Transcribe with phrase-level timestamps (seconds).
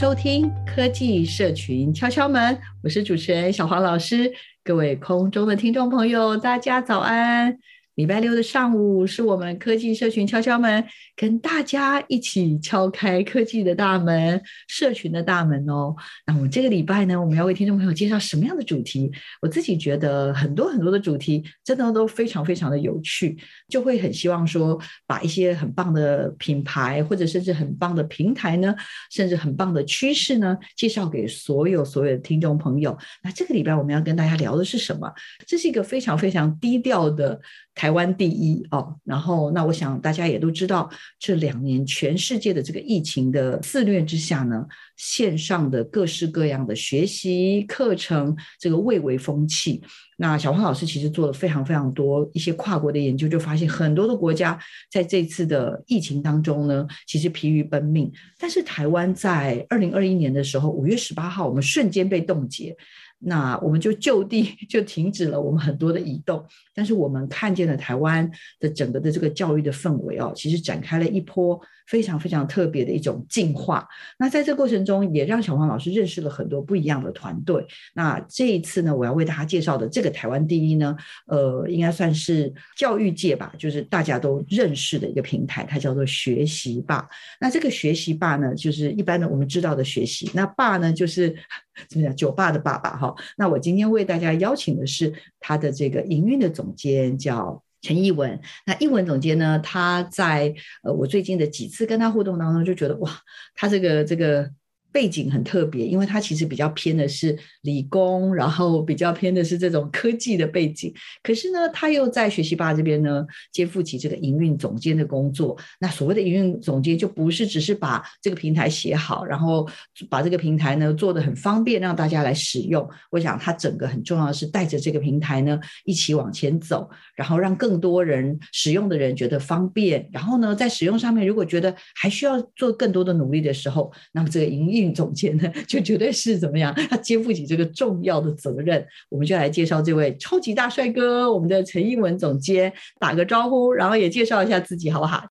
[0.00, 4.32] 收听科技社群敲敲门，我是主持人小黄老师。
[4.64, 7.58] 各位空中的听众朋友，大家早安。
[8.00, 10.82] 礼拜六的上午是我们科技社群敲敲门，
[11.14, 15.94] 跟大家一起敲开科技的大门、社群的大门哦。
[16.26, 19.12] 那我们这个礼拜呢，我们要为听众朋友介绍什么样的主题？
[19.42, 23.36] 我自己觉得很多很多的主题真的都非常非常的有趣，
[23.68, 28.74] 就会很希望说把一些很棒的品牌，或者甚至很棒的平台呢，
[29.10, 32.96] 甚至很棒的趋势呢，介绍给所有所有的听众朋友。
[33.22, 35.12] 那这个礼拜我们要跟大家聊的是什么？
[35.46, 37.38] 这是一个非常非常低调的。
[37.80, 44.66] 台湾第一哦，然后那我想大家也都知道，这两年全世界的这个疫情的肆虐之下呢，
[44.98, 49.82] 线上的各式各样的学习课程这个蔚为风气。
[50.18, 54.58] 那小黄老师其实做了非常非常多一些跨国的研究，就发现很多的国家
[54.90, 58.12] 在这次的疫情当中呢，其实疲于奔命。
[58.38, 62.76] 但是台湾在二零二一年的时候，五月十八号，我们瞬间被冻结。
[63.22, 66.44] 那我们就就地 就停止了我们很多的移动，
[66.74, 73.86] 但是我们看见了台湾的整个的这个教育的氛围哦，其实展开了一波非常非常特别的一种进化。
[74.16, 77.66] 那在这过程中，也让小黄老师认识了很多不一样的团队。
[77.94, 80.96] 那这一次呢，我要为大家介绍的这个台湾第一呢，
[81.26, 87.08] 呃，应该算是教育界吧，就是大家都认识的一个平台，它叫做学习吧。
[87.40, 91.34] 那这个学习吧呢，就是一般的我们知道的学习，那吧呢就是。
[91.88, 92.14] 怎么讲？
[92.14, 98.40] 酒吧的爸爸哈，那我今天为大家邀请的是他的这个营运的总监，叫陈艺文。
[98.66, 103.10] 那艺文总监呢，他在呃我最近的几次跟他互动当中，就觉得哇，
[103.54, 104.50] 他这个这个。
[104.92, 110.92] 背景很特别，因为他其实比较偏的是理工，然后比较偏的是这种科技的背景。
[111.22, 115.56] 可是呢，他又在学习吧这边呢，肩负起这个营运总监的工作。
[115.78, 119.68] 那所谓的营运总监，就不是只是把这个平台写好，然后
[120.08, 122.88] 把这个平台呢做得很方便，让大家来使用。
[123.10, 130.08] 我想他整个很重要的是带着这个平台呢一起往前走，然后让更多人使用的人觉得方便。
[130.12, 136.74] 然后呢，在使用上面如果觉得还需要做更多的努力的时候，那么这个营运总监呢，就绝对是怎么样？
[136.88, 138.82] 他肩负起这个重要的责任。
[139.10, 145.24] 我们就来介绍这位超级大帅哥，我们的陈艺文总监，打个招呼，然后也介绍一下自己，好不好？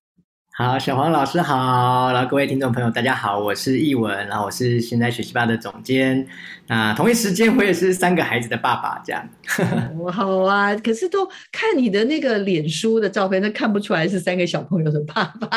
[0.62, 6.26] 好，小黄老师好，然后各位听众朋友大家好，我是艺文，然后我是现在学习吧的总监。
[6.66, 9.26] 那同一时间我也是三个孩子的爸爸，这样。
[10.12, 15.48] 好啊，可是都看你的那个脸书的照片，都看不出来是三个小朋友的爸爸。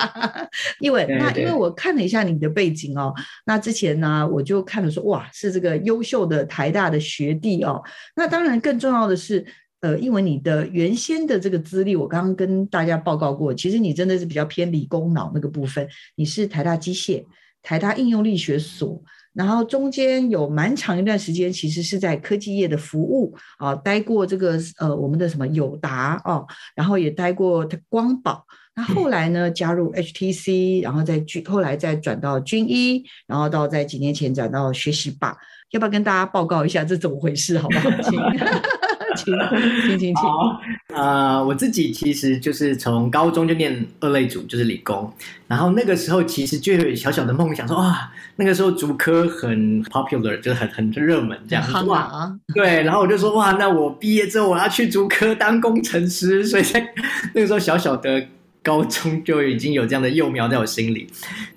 [0.80, 7.84] 易文，那因为我看了一下你的背景哦，那之前呢我就看了说哇，是这个优秀的台大的学弟哦。
[8.16, 9.46] 那当然更重要的是。
[9.84, 15.86] 呃，因为你的原先的这个资历，我刚刚跟大家报告过，其实你真的是比较偏理工脑那个部分。
[16.16, 17.22] 你是台大机械、
[17.62, 28.46] 台大应用力学所，然后中间有蛮长一段时间，其实是在科技业的服务啊，待过这个呃我们的什么友达哦，然后也待过光宝。
[28.76, 35.36] 那后来呢，加入 HTC，然后再军，后来再转到军医，然后到在几年前转到学习吧。
[35.72, 37.60] 要不要跟大家报告一下这怎么回事？
[37.60, 37.90] 好不好？
[39.16, 39.34] 请，
[39.88, 40.16] 请，请，请。
[40.16, 40.62] 好，
[40.94, 45.12] 呃，我自己其实就是从高中就念二类组，就是理工。
[45.48, 51.74] 然后那个时候其实就有小小的梦想说，说哇，那个时候竹科很 popular，就是很很热门这样子。
[51.84, 52.84] 哇，对。
[52.84, 56.44] 然后我就说哇，那我毕业之后我要去竹科当工程师。
[56.44, 56.88] 所以在
[57.34, 58.26] 那个时候小小的
[58.62, 61.08] 高中就已经有这样的幼苗在我心里。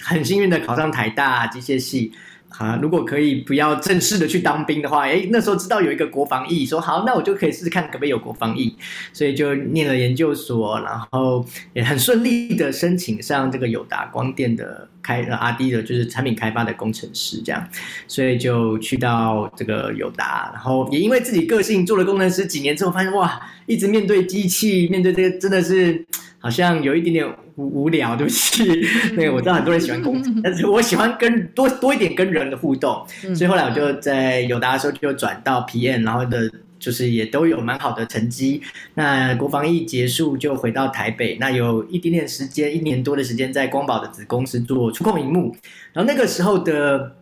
[0.03, 2.13] 很幸运的考上台大机械系。
[2.59, 8.75] 啊，如果可以不要正式的去当兵的话，哎，那时候知道有一个国防役，说好，那我就可以试试看可不可以有国防役，
[9.13, 11.45] 所以就念了研究所，然后
[11.75, 17.69] 也很顺利的申请上这个友达光电的开 R&D 的，就是产品开发的工程师这样，
[18.09, 26.07] 所以就去到这个友达，然后也因为自己个性做了工程师几年之后，发现哇，一直面对机器，面对这个真的是。
[26.47, 28.63] 好像有一点点无无聊，对不起。
[29.19, 33.05] 那个我知道很多人喜欢工作，但是我喜欢跟多多一点跟人的互动，
[33.35, 36.49] 所以后来我就在友达的时候就转到 PM，然后的
[36.79, 38.63] 就是也都有蛮好的成绩。
[38.95, 45.57] 那国防一结束就回到台北，那有一点点时间，一年多的时间在光宝的子公司做触控荧幕，
[45.93, 47.17] 然后那个时候的。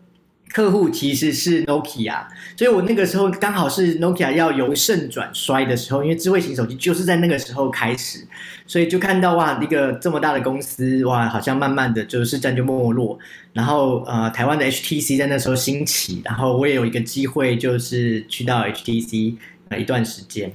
[0.53, 2.15] 客户其实是 Nokia，
[2.57, 8.25] 所以我那个时候刚好是 Nokia 要由盛转衰的时候，因为智慧型手机就是在那个时候开始，
[8.67, 13.19] 所以就看到哇，一个这么大的公司哇，好像慢慢的就是战就没落，
[13.53, 19.37] 然后呃，台湾的 HTC 在那时候兴起，然后我也有一个机会就是去到 HTC
[19.79, 20.53] 一段时间。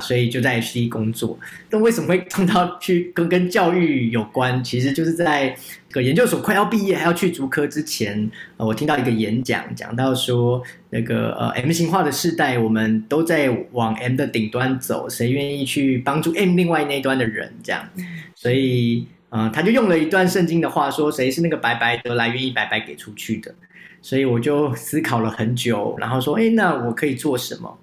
[0.00, 1.38] 所以就在 HTC 工作，
[1.70, 4.62] 那为什么会碰到去跟跟教育有关？
[4.64, 5.54] 其实就是在
[5.88, 17.52] 这个研究所快要毕业，还要去竹科之前，呃，我听到一个演讲，讲到说那个呃 M 型化的世代，我们都在往 M 的顶端走，谁愿意去帮助 M 另外那一端的人？
[17.62, 17.88] 这样，
[18.34, 23.54] 所以呃，他就用了一段圣经的话说，谁是那个白白得来愿意白白给出去的？
[24.02, 27.78] 所以我就思考了很久，然后说，哎，那我可以做什么？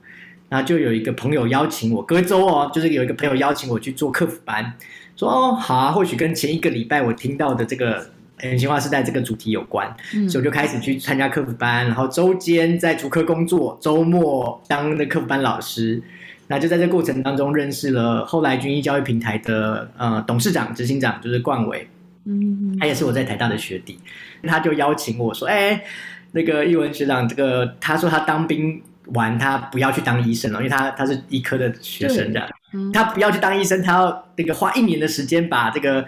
[0.50, 4.74] 然后就有一个朋友邀请我，隔周哦，就是有一个朋友邀请我去做客服班，
[5.16, 8.10] 说哦好啊，或许跟前一个礼拜我听到的这个
[8.40, 16.02] 人性化时代这个主题有关，嗯，所以我就开始去参加客服班，然后周间在竹科工作，周末当那客服班老师。
[16.50, 21.86] 那就在这过程当中认识了后来军医教育平台的呃董事长、执行长，就是冠伟，
[22.24, 24.00] 嗯，他也是我在台大的学弟，
[24.44, 25.84] 他就邀请我说，哎，
[26.32, 28.82] 那个艺文学长，这个他说他当兵。
[29.14, 36.06] 完，他不要去当医生了，因为他他是医科的学生这样，嗯、他不要去当医生，他要那个花一年的时间把这个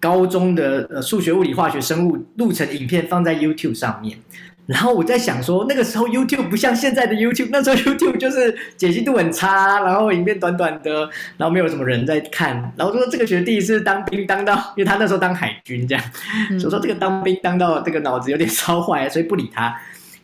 [0.00, 4.18] 高中的呃数学、物理、化学、生物录成影片放在 YouTube 上面。
[4.66, 11.08] 然后我在想说，那个时候 YouTube 不像现在的 YouTube，那时候 YouTube 就是解析度很差，然后影片短短的，
[11.38, 12.70] 然后没有什么人在看。
[12.76, 16.04] 然后说这个学弟是当兵当到，因为他那时候当海军这样，
[16.50, 19.74] 嗯、所以说这个当兵当到这个脑子有点烧坏，所以不理他。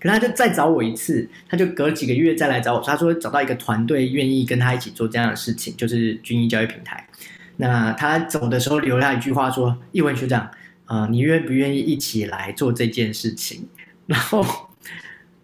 [0.05, 7.09] 可他就再找我一次，他就隔几个月再来找我，他说找到一个团队愿意跟他一起做这样的事情，就是军医教育平台。
[7.56, 10.51] 那他走的时候留下一句话说：“艺文学长，
[10.87, 13.67] 呃，你愿不愿意一起来做这件事情？”
[14.06, 14.45] 然后，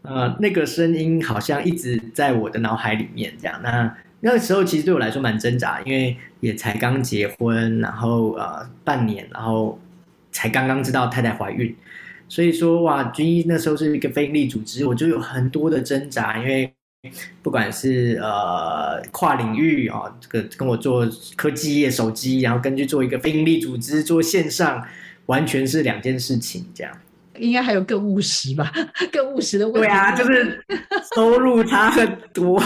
[0.02, 3.58] 呃，那个声音好像一直在我的脑海里面这样。
[3.62, 9.80] 那那个时候其实对我来说蛮挣扎，因为也才刚结婚，然后呃半年，然后
[10.30, 11.74] 才刚刚知道太太怀孕。
[12.30, 16.72] 所以说哇，军医那时候是一个非营利组织，我就有很多的挣扎，因为
[17.42, 24.86] 不管是呃跨领域啊，这个跟我做科技业手机，然后根据做一个非营利组织做线上，
[25.26, 26.96] 完全是两件事情，这样。
[27.38, 28.70] 应该还有更务实吧，
[29.12, 29.80] 更务实的问题。
[29.80, 30.62] 对啊， 就是
[31.14, 32.60] 收入差很多。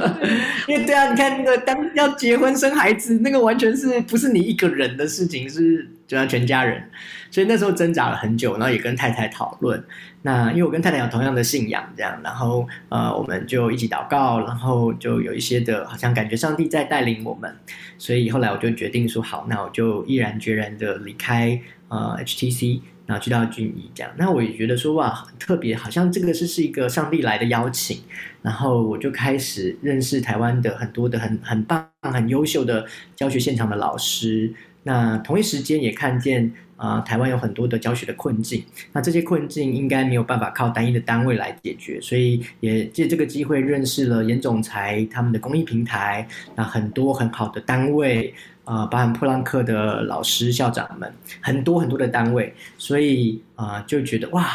[0.66, 6.82] 因为对啊，你看那个当要结婚生孩子，那个完全是不是你一个人的事情，是就像全家人。
[7.30, 9.82] 所以那时候挣扎了很久，然后也跟太太讨论。
[10.22, 17.54] 那因为我跟太太有同样的信仰，这样，然后呃，我们就一起祷告，然后就有一些的，好像感觉上帝在带领我们。
[17.98, 22.80] 所以后来我就决定说，好，那我就毅然决然的离开呃 HTC。
[23.08, 27.98] 然后去到军医这样，那我也觉得说哇，特别，好像这个是是一个上帝来的邀请。
[28.42, 32.84] 然后我就开始认识台湾的很多的很很棒、很优秀的
[33.16, 34.52] 教学现场的老师。
[34.82, 38.62] 那同一时间也看见啊、台湾有很多的教学的困境。
[38.92, 48.34] 那这些困境应该没有办法靠单一的单位来解决，所以也借这个机会认识了严总裁他们的公益平台，那很多很好的单位。
[48.68, 51.10] 啊、呃，包含普朗克的老师、校长们，
[51.40, 54.46] 很多很多的单位，所以啊、就觉得哇，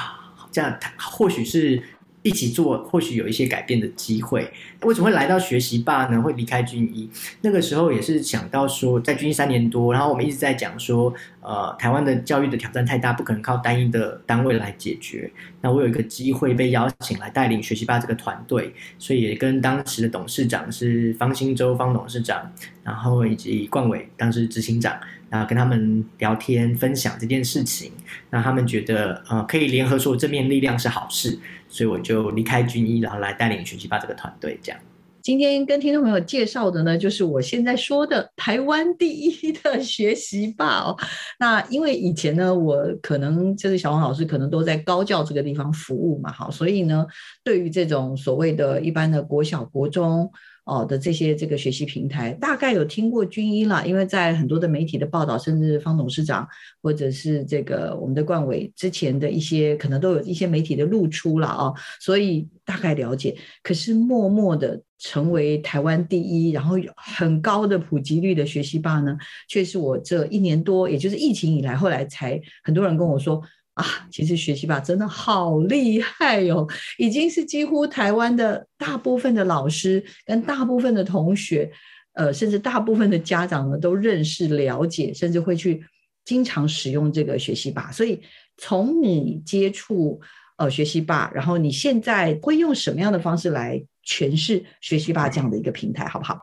[0.52, 1.82] 这样或许是。
[2.24, 4.52] 一起做，或许有一些改变的机会。
[4.82, 6.22] 为什么会来到学习吧呢？
[6.22, 7.10] 会离开军医？
[7.42, 15.30] 那个时候也是想到说，在军医三年多，然后我们一直在讲说，呃，台湾的教育的挑战太大，不可能靠单一的单位来解决。
[15.62, 22.52] 那我有一个机会被邀请来带领学习吧这个团队，所以也跟当时的董事长是方兴洲方董事长，
[22.84, 24.98] 然后以及冠伟当时执行长。
[25.34, 27.92] 啊，跟他们聊天分享这件事情，
[28.30, 34.80] 那他们觉得呃可以联合所有正面力量是好事，所以我就离开军医，然后来带领学习吧这个团队这样。
[35.24, 40.96] 今天跟听众朋友介绍的呢，就是我现在说的台湾第一的学习吧哦。
[41.40, 47.08] 那因为以前呢，我可能就是小王老师，可能都在高教这个地方服务嘛，好，所以呢，
[47.44, 50.32] 对于这种所谓的一般的国小、国中。
[50.66, 56.48] 哦的这些这个学习平台，大概有听过军医啦，因为在很多的媒体的报道，甚至方董事长
[56.82, 63.36] 或者是这个我们的冠伟之前的一些，可能都有一些媒体的露出了啊、哦，所以大概了解。
[63.62, 69.18] 可是默默的成为台湾第一，然后有很高的普及率的学习吧呢，
[69.50, 73.42] 却是我这一年多，也就是疫情以来，后来才很多人跟我说。
[73.74, 81.72] 啊，其实学习吧真的好厉害哟、哦，已经是几乎台湾的大部分的老师跟大部分的同学，
[82.14, 85.84] 呃，甚至大部分的家长呢都认识、了解，甚至会去
[86.24, 87.92] 经常使用这个学习吧。
[87.92, 88.22] 所以
[88.58, 90.22] 从你接触
[90.58, 96.38] 呃学习吧，然后你现在会用什么样的方式来诠释学习吧这样的一个平台，好不好？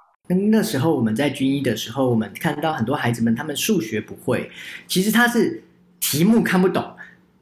[0.50, 4.50] 那时候我们在军医的时候，我们看到很多孩子们他们数学不会，
[4.88, 5.62] 其实他是
[6.00, 6.84] 题目看不懂。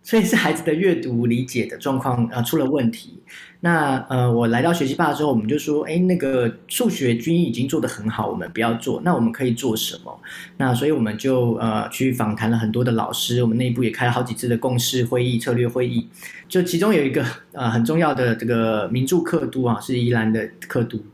[0.08, 3.22] 所以是孩子的阅读理解的状况呃出了问题。
[3.60, 9.02] 那呃我来到学习吧之后，我们就说，哎，那个数学均已经做得很好，我们不要做。
[9.04, 10.20] 那我们可以做什么？
[10.56, 16.08] 那所以我们就呃去访谈了很多的老师，我们内部也开了好几次的共识会议、策略会议。
[16.48, 17.22] 就其中有一个
[17.52, 21.04] 呃很重要的这个名著课读啊，是宜兰的课读，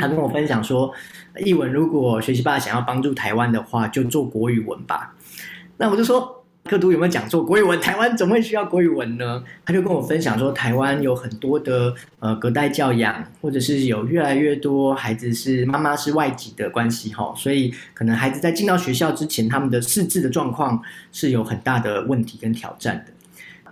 [0.00, 0.90] 他跟我分享说，
[1.44, 5.14] 译文如果学习吧想要帮助台湾的话，就做国语文吧。
[5.76, 6.40] 那我就说。
[6.64, 7.78] 课读有没有讲说国语文？
[7.78, 9.44] 台湾怎么会需要国语文呢？
[9.66, 20.80] 他就跟我分享说，台湾有很多的呃隔代教养，或者是有越来越多孩子是妈妈是外籍的关系哈，所以可能孩子在进到学校之前，他们的识字的状况
[21.12, 23.12] 是有很大的问题跟挑战的。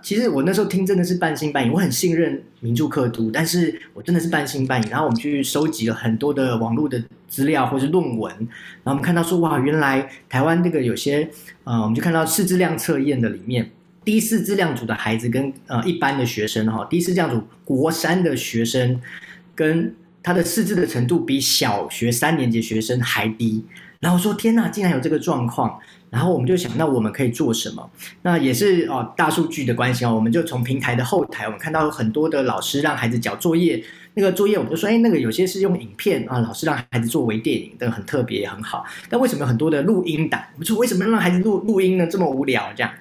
[0.03, 4.89] 其实我那时候听真的是半信半疑，我很信任名著课督，但是我真的是半信半疑。
[4.89, 11.29] 然后我们去收集了很多的网络的资料或是论文，然后我们看到说哇，原来台湾这个有些
[11.63, 13.71] 呃，我们就看到识字量测验的里面，
[14.03, 18.99] 低四质量组的孩子跟呃一般的学生哈，低识字量组国三的学生
[19.55, 23.63] 跟他的识字的程度比小学三年级学生还低。
[24.01, 25.79] 然后说天哪，竟然有这个状况！
[26.13, 27.89] 然后我们就想，那我们可以做什么？
[28.21, 38.85] 那也是哦，大数据的关系哦，我们就从平台的后台，我们看到很多的老师让孩子交作业，那个作业我们就说，哎，那个有些是用影片啊，老师让孩子做微电影，这个很特别，也很好。
[39.09, 40.39] 但为什么有很多的录音档？
[40.53, 42.05] 我们说为什么让孩子录录音呢？
[42.05, 42.93] 这么无聊这样？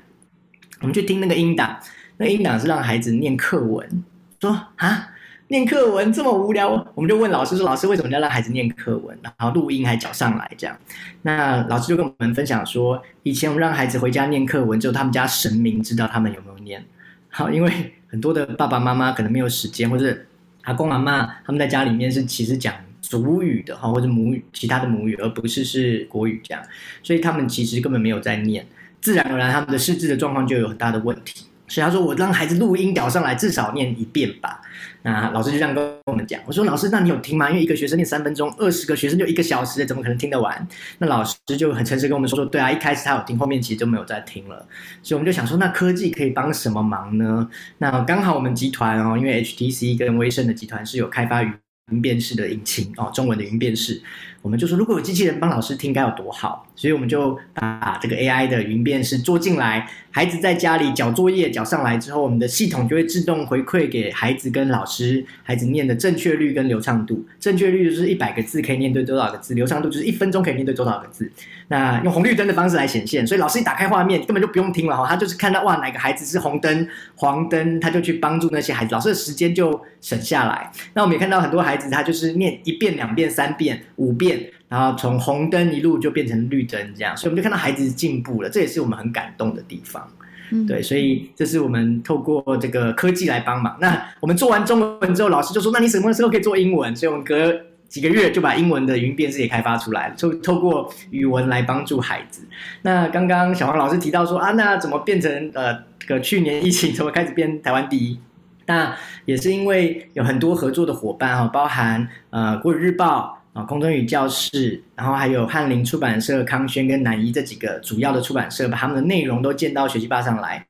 [0.80, 1.78] 我们去听那个音档，
[2.16, 4.02] 那个音档是让孩子念课文，
[4.40, 5.08] 说啊。
[5.52, 9.14] 念课文这么无聊，我们就问老师说：“老师为什么要让孩子念课文？
[9.20, 10.74] 然后录音还缴上来这样？”
[11.20, 16.82] 那老师就跟我们分享说：“以前我们让孩子回家念课文，只有他们家神明知道他们有没有念。
[17.28, 17.70] 好，因为
[18.08, 20.16] 很多的爸爸妈妈可能没有时间，或者
[20.62, 26.64] 阿公阿嬷他们在家里面是其实讲祖语的哈，或者母语其他的母语，而不是是国语这样，
[27.02, 28.66] 所以他们其实根本没有在念，
[29.02, 31.44] 自然而然他们的识字的状况就有很大的问题。
[31.72, 34.60] 所以他说：我让孩子录音搞上来，至少念一遍吧。”
[35.00, 37.48] 那老师就这样跟我们讲，我说老师，那你有听吗？
[37.48, 40.68] 因为一个学生念三分钟，二十个学生就一个小时，怎么可能听得完？
[40.98, 44.56] 那老师就很诚实跟我们说说，对啊，一开始他有听，后面其实就没有再听了。
[45.02, 47.48] 所以我们就想说，那科技可以帮什么忙呢？
[47.78, 51.50] 那刚好我们集团哦，因为 HTC 跟威盛的集团是有开发语
[51.90, 54.00] 音辨识的引擎哦，中文的语音辨识。
[54.42, 56.66] 我们就说，如果有机器人帮老师听，该有多好！
[56.74, 67.24] 所以我们就把这个 AI 的语音辨识做进来，孩子在家里缴作业缴上来之后，我们的系统就会自动回馈给孩子跟老师，孩子念的正确率跟流畅度。
[67.38, 71.30] 正确率就是一百个字可以念对多少个字，流畅度就是一分钟可以念对多少个字。
[71.68, 80.68] 那用红绿灯的方式来显现，所以老师一打开画面根本就不用听了哈，他就是看到哇哪个孩子是红灯、黄灯，他就去帮助那些孩子，老师的时间就省下来。
[80.94, 84.31] 那我们也看到很多孩子，他就是念一遍、两遍、三遍、五遍。
[84.72, 90.10] 然后从红灯一路就变成绿灯，这样，所以我们就看到孩子进步了，这也是我们很感动的地方。
[90.50, 93.76] 嗯，对，所以这是我们透过这个科技来帮忙。
[93.78, 97.54] 那我们做完中文之后，老师就说：“那你什么时候可以做英文？”所以我们隔
[97.86, 102.40] 几个月就把英文的语音辨识也开发出来，透透过语文来帮助孩子。
[102.80, 108.18] 那刚刚小黄老师提到说啊，那怎么变成呃这个去年疫情怎么开始变台湾第一？
[108.64, 113.41] 那也是因为有很多合作的伙伴哈，包含呃国语日报。
[113.52, 120.66] 啊，空中语教室，然后还有翰林出版社、康轩跟南一这几个主要的出版社，把他们的内容都建到学习吧上来。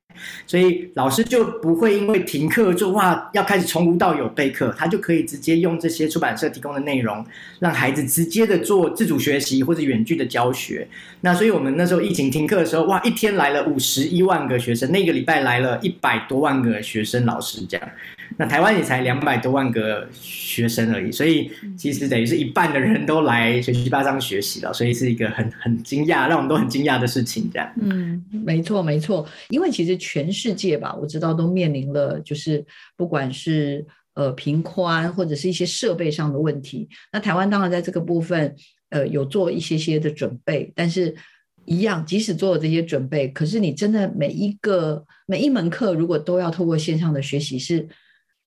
[0.47, 7.25] 所以老师就不会因为停课就哇要开始从无到有备课，他就可以直接用这些出版社提供的内容，
[7.61, 10.87] 让孩子直接的做自主学习或者远距的教学。
[11.23, 17.91] 那所以我们那时候疫情停课的时候，哇，一天来了五十一万个学生，那个礼拜来了一百多万个学生老师这样。
[18.37, 27.51] 那台湾也才两百多万个学生而已，所以其实等于是一半的人都来学习吧上学习了，所以是一个很很惊讶，让我们都很惊讶的事情。
[27.53, 32.65] 这样，嗯，没错没错，因为其实全世界吧，我知道都面临了，就是
[32.97, 33.85] 不管是
[34.15, 38.55] 呃贫宽或者是一些设备上的问题，那台湾当然在这个部分
[38.91, 41.15] 呃有做一些些的准备，但是。
[41.65, 47.87] 一样，即使做了这些准备，可是你真的每一个每一门课，如果都要透过线上的学习，是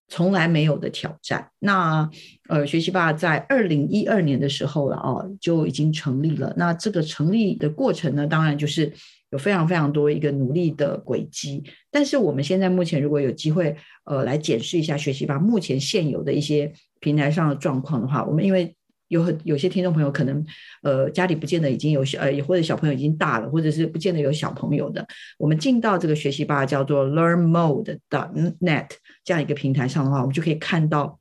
[0.08, 1.50] 从来没有的挑战。
[1.60, 2.10] 那
[2.48, 6.54] 呃，学习吧在二零一二年的时候了哦，就已经成立了。
[6.58, 8.92] 那这个成立的过程呢，当然就是
[9.32, 11.64] 有非常非常多一个努力的轨迹。
[11.92, 18.76] 但是我们现在目前如果有机会呃来检视一下学习吧目前现有的一些平台上的状况的话，我们因为。
[19.08, 20.44] 有很有些听众朋友可能，
[20.82, 25.06] 呃，家里不见得已经有小，呃，或者小朋友已经大了，或者是不见得有小朋友的。
[25.38, 28.88] 我们进到这个学习吧叫做 LearnMode.net
[29.26, 31.20] 这样一个平台上的话，我们就可以看到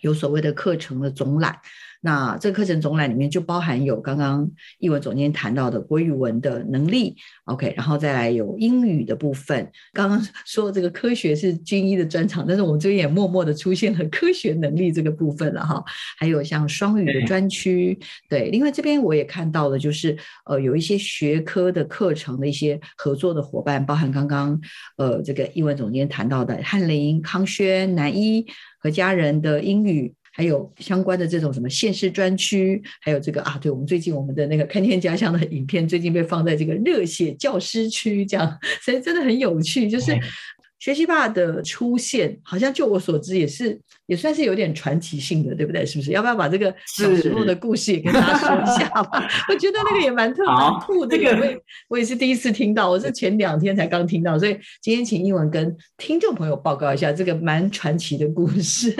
[0.00, 1.58] 有所谓的课程的总览。
[2.00, 9.68] 那这个课程总览里面就包含有刚刚译文总监谈到的国语文的能力，OK，然后再来有英语的部分。
[9.92, 15.82] 刚刚说这个科学是军医的专长，但是我们这边也默默的出现了科学能力这个部分了哈。
[16.18, 24.60] 还有像双语的专区，对，另外这边我也看到了，就是呃有一些学科的课程的一些合作的伙伴，包含刚刚
[24.98, 28.46] 呃这个译文总监谈到的翰林、康轩、南一
[28.80, 30.14] 和家人的英语。
[30.38, 39.90] 还有相关的这种什么县市专区，还有这个啊，对，我们最近我们的那个看见家乡的影片，最近被放在这个热血教师区，这样，所以真的很有趣。
[39.90, 40.16] 就是
[40.78, 43.76] 学习霸的出现，好像就我所知，也是
[44.06, 45.84] 也算是有点传奇性的，对不对？
[45.84, 46.12] 是不是？
[46.12, 49.28] 要不要把这个小时候的故事也跟大家说一下吧？
[49.50, 58.94] 我觉得那个也蛮特蛮酷的，这个我也我也是第一次听到，我是前两天才刚听到，所以今天请英文跟听众朋友报告一下这个蛮传奇的故事。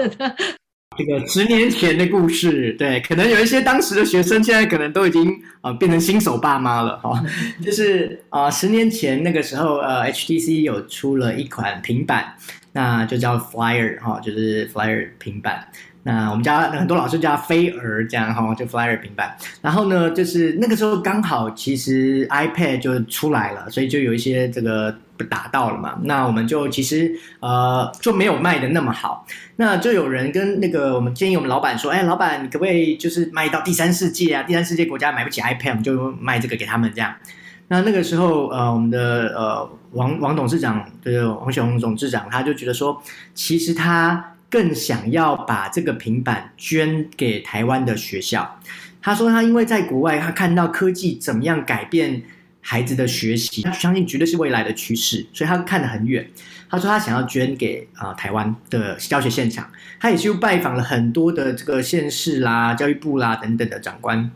[0.99, 7.25] 这个十年前的故事，对，可能有一些当时的学生，现在可能都已经啊、呃、变成新手爸妈了哈、哦。
[7.65, 12.35] 就是啊、呃，十年前那个时候，呃，HTC 有出了一款平板，
[12.73, 15.69] 那就叫 Flyer 哈、哦，就是 Flyer 平板。
[16.03, 19.37] 那我们家很多老师叫飞儿这样哈，就 Flyer 平板。
[19.63, 25.99] 然后呢，就是那个时候刚好其实 iPad 就出来了，所以就有一些这个打到了嘛。
[26.05, 29.27] 那我们就其实呃就没有卖的那么好。
[29.57, 34.43] 那就有人跟那个我们建议我们老板说，哎，老板你可不可以就是卖到第三世界啊？
[34.43, 37.15] 第三世界国家买不起 iPad，我们就卖这个给他们这样。
[37.69, 43.03] 那那个时候呃我们的呃王王董事长就是王雪红董事长，他就觉得说，
[43.35, 44.33] 其实他。
[44.51, 48.59] 更想要把这个平板捐给台湾的学校。
[49.03, 52.23] 他说他因为在国外，他看到科技怎么样改变
[52.61, 56.29] 孩子的学习，他相信绝对是未来的趋势，所以他看得很远。
[56.69, 64.31] 他说他想要捐给啊、台湾的教学现场，他也去拜访了很多的这个县市啦、教育部啦等等的长官，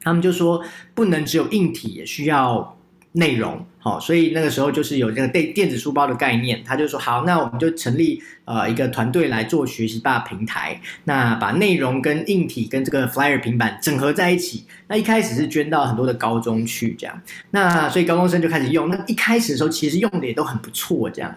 [0.00, 0.62] 他们就说
[0.94, 2.76] 不能只有硬体，也需要。
[3.12, 14.64] 内容好，所以那个时候就是有这个电电子书包的概念，他就说好，那我们就成立呃一个团队来做学习吧平台，那把内容跟硬体跟这个 Flyer 平板整合在一起。
[14.86, 17.20] 那一开始是捐到很多的高中去这样，
[17.50, 18.88] 那所以高中生就开始用。
[18.88, 21.34] 那一开始的时候其实用的也都很不错这样，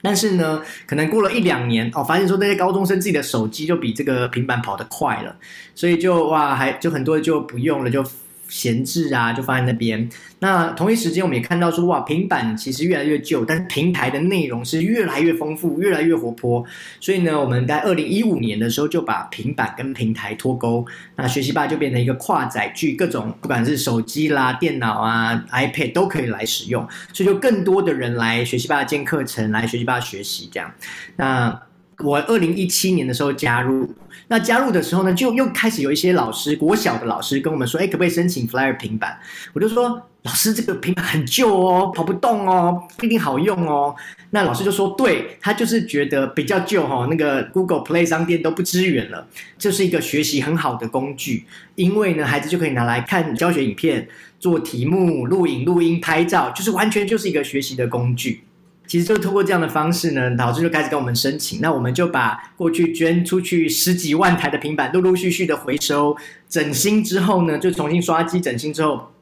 [0.00, 5.36] 但是呢，可能过了一两年哦，发现说那些高中生自己的手机就比这个平板跑得快了，
[5.74, 8.02] 所以就哇还就很多就不用了就。
[8.48, 10.08] 闲置啊，就放在那边。
[10.40, 16.64] 那同一时间，我们也看到说，哇，平板其实越来越旧，但是平台的内容是越来越丰富，越来越活泼。
[17.00, 20.84] 所以呢，我们在二零一五年的时候就把平板跟平台脱钩，
[21.16, 30.72] 那学习吧就变成一个跨载具，各种不管是手机啦、电脑啊、iPad 都可以来使用，所以就更多的人来学习吧建课程，来学习吧学习这样。
[31.16, 31.60] 那
[31.98, 33.92] 我二零一七年的时候加入。
[34.28, 39.18] 那加入的时候呢，就又开始有一些老师，国小的老师跟我们说，哎，可不可以申请 Flyer 平板？
[39.54, 43.96] 我就说，老师这个平板很旧哦，跑不动哦，不一定好用哦。
[44.30, 49.26] 那老师就说，对，他就是觉得比较旧哈、那个 Google Play 商店都不支援了，
[49.58, 54.06] 这是一个学习很好的工具，因为呢，孩子就可以拿来看教学影片、
[54.38, 58.42] 做题目、录影、录音、拍照，就是完全就是一个学习的工具。
[58.88, 66.16] 其实就通过这样的方式呢，老师就开始跟我们申请，那我们就把过去捐出去十几万台的平板，陆陆续续的回收、
[66.48, 69.12] 整新之后呢，就重新刷机整新之后，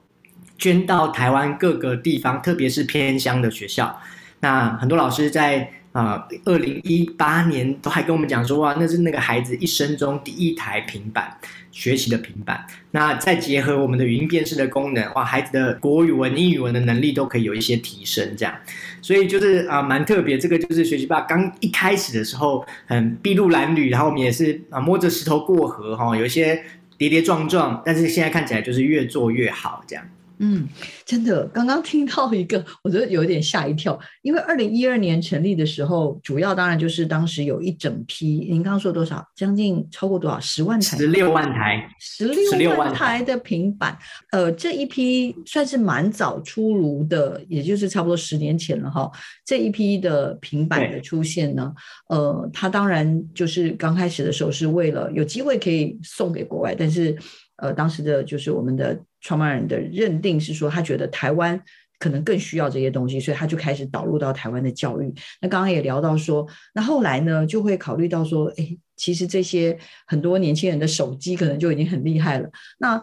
[0.57, 4.01] 捐到台湾各个地方，特别是偏乡的学校。
[4.39, 11.35] 那很多老师在啊，二零一八年都还跟我们讲说，哇，那是那个孩子一生中第一台平板
[11.73, 12.67] 学习的平板。
[12.91, 18.55] 那再结合我们的语音辨识的功能，哇，孩子的国语文、英语文的能力都可以有一些提升，这样。
[19.01, 20.37] 所以就是啊，蛮特别。
[20.37, 26.63] 这个就是学习吧刚一开始的时候很筚路蓝缕，然后我们也是啊摸着石头过河哈，有一些
[26.99, 30.05] 跌跌撞撞，但是现在看起来就是越做越好这样。
[30.39, 30.69] 嗯，
[31.05, 39.27] 真的，刚刚听到一个，我觉得有点吓一跳，因为二零一二年成立的时候，主要当然就是当时有一整批，您刚刚说多少？
[39.35, 40.39] 将近超过多少？
[40.41, 40.97] 十万台？
[40.97, 41.89] 十六万台？
[41.99, 43.97] 十六万台的平板，
[44.31, 49.11] 呃，这一批算是蛮早出炉的，也就是差不多十年前了哈。
[49.45, 51.73] 这一批的平板的出现呢，
[52.09, 57.17] 呃，它当然就是刚开始的时候是为了有机会可以送给国外，但是
[57.57, 58.99] 呃，当时的就是我们的。
[59.27, 61.61] 创办人的认定是说，他觉得台湾
[61.99, 65.13] 可能更需要这些东西，所以他就开始导入到台湾的教育。
[65.41, 73.03] 那刚刚也聊到说，那后来呢，就会考虑到说，哎，其实这些很多年轻人的手机可能就已经很厉害了，那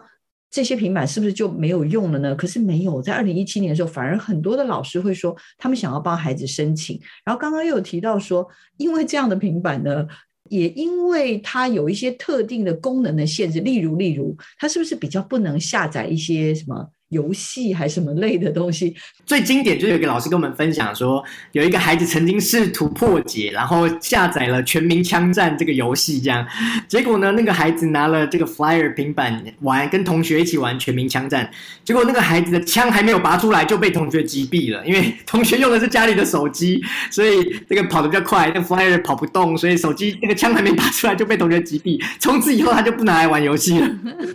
[0.50, 2.34] 这些平板是不是就没有用了呢？
[2.34, 6.98] 可是没有，在二零一七年的时候，反而很多的老师会说，他们想要帮孩子申请。
[7.22, 10.06] 然后刚刚又有提到说，因为这样的平板呢。
[10.50, 16.90] 也因为它有一些特定的功能的限制，例如，例如，它是不是比较不能下载一些什么？
[17.14, 18.94] 游戏还是什么类的东西？
[19.24, 26.46] 最经典就是有个老师跟我们分享说，有一个孩子曾经试图破解，然后下载了《全民枪战》这个游戏，这样
[26.86, 31.46] 结果呢，那个孩子拿了这个 Flyer 平板玩，跟同学一起玩《全民枪战》，
[31.84, 43.88] 结果那个孩子的枪还没有拔出来就被同学击毙了，因为同学用的是家里的手机，所以这个跑得比较快，那 Flyer 跑不动，所以手机那个枪还没拔出来就被同学击毙，从此以后他就不拿来玩游戏了。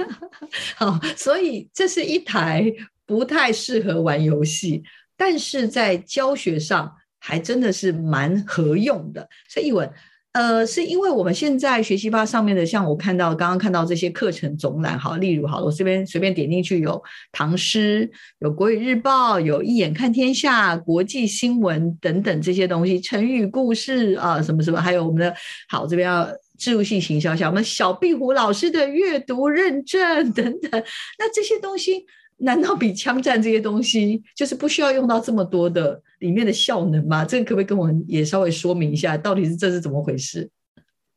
[0.76, 2.69] 好，所以这是一台
[3.06, 4.84] 不太适合玩游戏，
[5.18, 9.28] 但是在教学上还真的是蛮合用的。
[9.48, 9.92] 所以，译文，
[10.34, 17.02] 呃，是因为我们现在学习吧上面的，像我看到刚刚看到这些课程总览，好，例如好，我这边随便点进去有
[17.32, 25.36] 唐诗、有国语日报、有一眼看天下、国际新闻等等这些东西，成语故事啊，什么什么，还有我们的
[25.68, 26.30] 好这边要。
[26.60, 30.70] 置入性行销，像我们小壁虎老师的阅读认证 等等，
[31.18, 32.06] 那这些东西
[32.40, 37.24] 难道比枪战这些东西就是不需要用到这么多的里面的效能吗？
[37.26, 40.50] 这个可不可以跟我们也稍微说明一下，到底是这是怎么回事？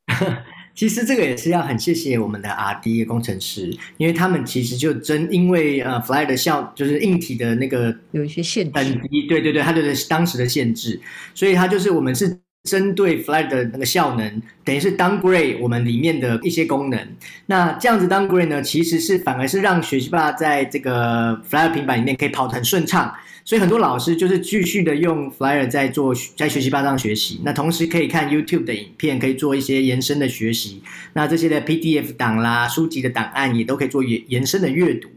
[0.75, 8.73] 其实这个也是要很谢谢我们的 R&D 工程师，因为他们其实就真因为呃 Flyer 的效就是硬体的那个有一些限制，
[9.29, 11.01] 对对对，它的当时的限制，
[11.35, 12.39] 所以它就是我们是。
[12.65, 17.09] 针对 Flyer 的那个效能，等于是 downgrade 我们里面的一些功能。
[17.47, 23.13] 那这样子 downgrade 呢，其实是反而是让学习霸在这个 Flyer 平板里面可以跑得很顺畅。
[23.45, 27.41] 所以很多老师就是继续的用 Flyer 在做在学习霸上学习。
[27.45, 30.81] 那同时可以看 YouTube 的影片，可以做一些延伸的学习。
[31.15, 35.09] 那这些的 PDF 档啦、书籍的档案也都可以做延延伸的阅读。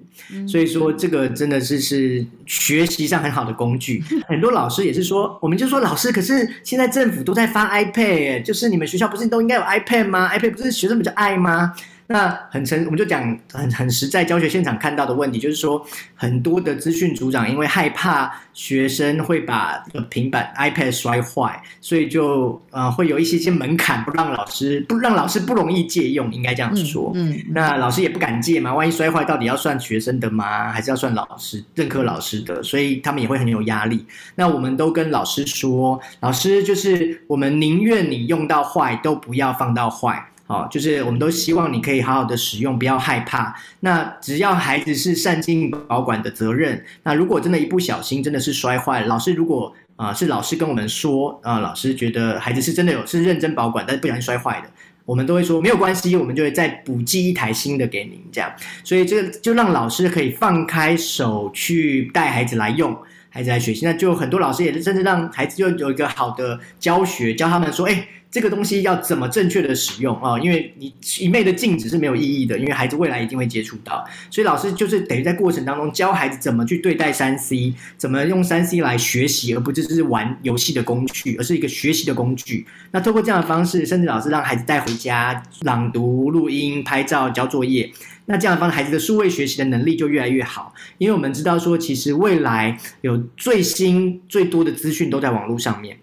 [0.47, 4.03] 所以说，这个真的是是学习上很好的工具。
[4.27, 11.73] 很多老师也是说，我们就说老师，可是现在政府都在发 iPad，就是你们学校不是都应该有 iPad 吗？iPad 不是学生比较爱吗？
[12.07, 27.11] 那很诚，我们就讲很很实在，教学现场看到的问题就是说，很多的资讯组长因为害怕学生会把平板 iPad 摔坏，所以就呃会有一些些门槛，不让老师不让老师不容易借用，应该这样说。
[27.15, 30.71] 嗯，嗯，那老师也不敢借嘛，万一摔坏，到底要算学生的吗？
[30.71, 32.61] 还是要算老师任课老师的？
[32.61, 34.05] 所以他们也会很有压力。
[34.35, 40.23] 那我们都跟老师说，老师就是我们宁愿你用到坏，都不要放到坏。
[40.47, 43.55] 好，就是我们都希望你可以好好的使用，不要害怕。
[43.79, 54.69] 那只要孩子是善尽保管的责任，那如果真的一不小心真的是摔坏，老师如果啊、是老师跟我们说啊、老师觉得孩子是真的有是认真保管，但是不小心摔坏的，
[55.05, 58.51] 我们都会说没有关系，我们就会再补寄一台新的给您，这样。
[58.83, 62.95] 所以这个就让老师可以放开手去带孩子来用，
[63.29, 63.83] 孩子来学习。
[63.83, 68.07] 那就很多老师也是甚至让孩子就有一个好的教学，教他们说，哎。
[68.35, 70.37] 这个东西要怎么正确的使用啊？
[70.37, 82.67] 因为你一昧的禁止是没有意义的，因为孩子未来一定会接触到，所以老师就是等于在过程当中教孩子怎么去对待三 C，怎么用三 C 来学习，而不只是玩游戏的工具，而是一个学习的工具。
[82.91, 87.89] 那透过这样的方式，甚至老师让孩子带回家朗读、录音、拍照、交作业，
[88.25, 90.73] 那这样的，孩子的数位学习的能力就越来越好。
[90.97, 95.99] 因为我们知道说，其实未来有最新最多的资讯都在网络上面。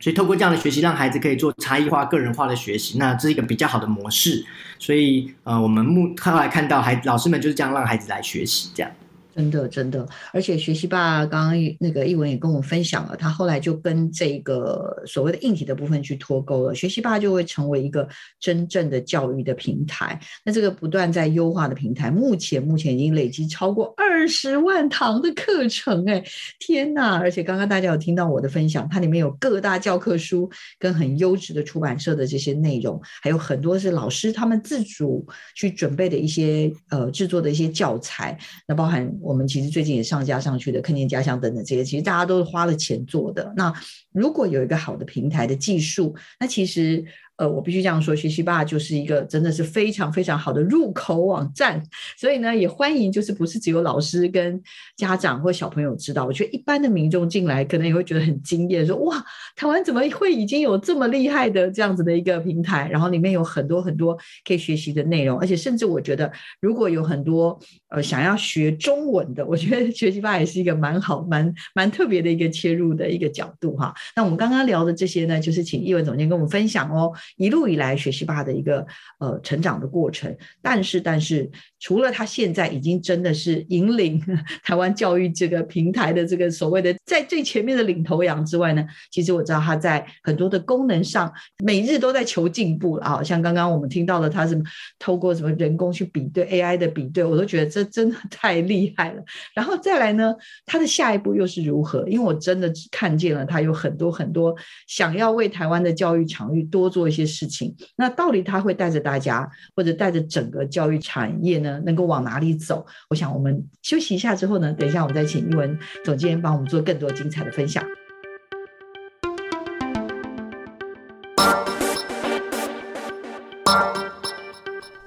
[0.00, 4.44] 所以，透过这样的学习，让孩子可以做差异化、个人化的学习，那这是一个比较好的模式。
[4.78, 8.92] 所以，呃，我们目后来看到，孩老师们就是这样让孩子来学习，这样。
[9.38, 18.08] 真的，真的，而且学习霸，刚刚那个译文也跟我分享了，他后来就跟这个所谓的硬体的部分去脱钩了，学习霸就会成为一个
[18.40, 20.18] 真正的教育的平台。
[20.44, 26.20] 那这个不断在优化的平台，目前目前已经累积超过二十万堂的课程，哎，
[26.58, 27.16] 天哪！
[27.20, 35.24] 而且刚刚大家有听到我的分享，它里面有各大教科书跟很优质的出版社的这些内容，还有很多是老师他们自主
[35.54, 39.08] 去准备的一些呃制作的一些教材，那包含。
[39.28, 43.52] 我们其实最近也上架上去的，看见家乡等等这些，其实大家都是花了钱做的。
[43.54, 43.70] 那
[44.10, 47.04] 如果有一个好的平台的技术，那其实。
[47.38, 51.80] 呃，我必须这样说，学习吧就是一个真的是非常非常好的入口网站，
[52.16, 54.60] 所以呢，也欢迎就是不是只有老师跟
[54.96, 66.28] 家长或小朋友知道，我觉得一般的民众进来可能也会觉得很惊艳，说哇，台湾怎么会已经有这么厉害的这样子的一个平台，然后里面有很多很多可以学习的内容，而且甚至我觉得
[66.60, 67.56] 如果有很多
[67.88, 73.94] 呃想要学中文的，我觉得学习吧也是一个蛮好蛮蛮特别的一个切入的一个角度哈。
[74.14, 77.12] 那我们刚刚聊的这些呢，就是请译文总监跟我们分享哦。
[77.36, 78.86] 一路以来学习吧的一个
[79.18, 84.20] 呃成长的过程，但是但是除了他现在已经真的是引领
[84.64, 91.32] 台湾教育这个平台的这个所谓的在最前面的领头羊之外呢，其实我知道他在很多的功能上
[91.64, 94.60] 每日都在求进步啊，像刚刚我们听到了他是
[94.98, 99.22] 透过什么人工去比对 AI 的比对，我都觉得这真的太厉害了。
[99.54, 100.34] 然后再来呢，
[100.66, 102.04] 他的下一步又是如何？
[102.08, 104.52] 因为我真的看见了他有很多很多
[104.88, 107.28] 想要为台湾的教育场域多做一些。
[107.28, 112.84] 事情，那到底他会带着大家，或者带着整个教育产业呢，能够往哪里走？
[113.10, 117.84] 我想我们休息一下之后呢，等一下我们再请译文总监帮我们做更多精彩的分享。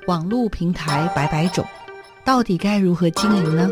[0.06, 1.66] 网络平台百百种，
[2.32, 3.70] 到底该如何经营呢？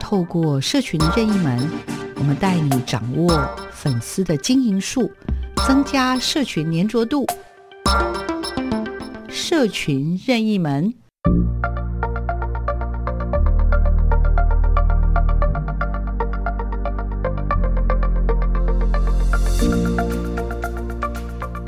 [0.00, 1.70] 透过社群任意门，
[2.16, 5.08] 我们带你掌握粉丝的经营术，
[5.68, 7.24] 增加社群黏着度。
[9.28, 10.92] 社群任意门，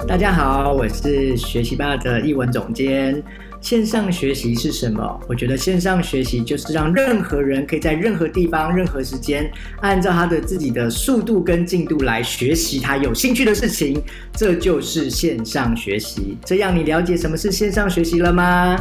[0.09, 3.22] 大家好，我是学习吧的译文总监。
[3.61, 5.21] 线上学习是什么？
[5.29, 14.01] 我觉得线上学习就是让任何人可以在任何地方、任何时间，按照他的自己的速度跟进度来学习他有兴趣的事情，
[14.33, 16.38] 这就是线上学习。
[16.44, 18.77] 这样你了解什么是线上学习了吗？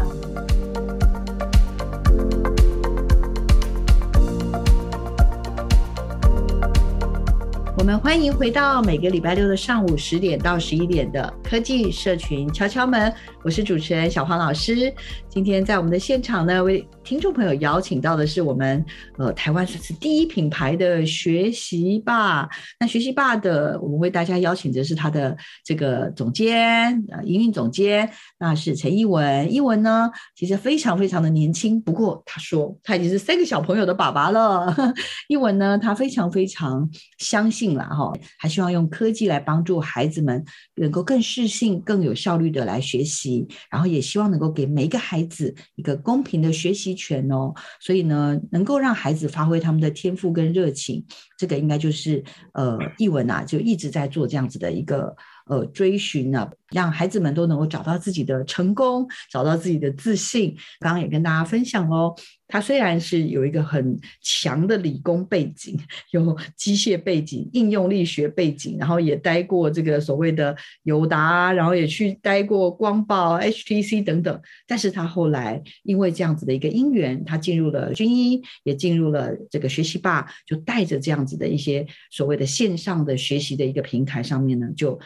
[7.88, 13.13] 我们欢迎回到每个礼拜六的上午十点到十一点的科技社群敲敲门，
[13.45, 14.93] 我是主持人小黄老师。
[15.30, 18.84] 今天在我们的现场呢，为听众朋友邀请到的是我们
[19.17, 22.50] 呃台湾算是第一品牌的学习吧。
[22.78, 29.52] 那学习吧的，我们为大家邀请的是他的这个总监呃营运总监，那是陈译文。
[29.54, 34.76] 译文呢，其实非常非常的年轻，不过他说他已经是三个小朋友的爸爸了。
[35.30, 40.43] 译文呢，他非常非常相信了哈，还希望用科技来帮助孩子们
[40.76, 45.54] 能够更适性、更有效率的来学习，然后也希望能够给每一个孩子。
[45.76, 51.06] 一个公平的学习权哦，所以呢，能够让孩子发挥他们的天赋跟热情，
[51.38, 52.23] 这个应该就是
[52.54, 55.15] 呃，译文啊，就一直在做这样子的一个
[55.48, 60.56] 呃追寻呢、啊，让孩子们都能够找到自己的成功，找到自己的自信。
[60.80, 62.16] 刚刚也跟大家分享哦。
[62.50, 65.78] 他虽然是有一个很强的理工背景，
[66.12, 74.42] 有机械背景、应用力学背景，然后也待过这个所谓的友达，然后也去待过光宝、HTC 等等。
[74.66, 84.98] 但是他后来因为这样子的一个因缘，他进入了军医，也进入了这个学习吧，就带着这样子的一些所谓的线上的学习的一个平台上面呢，就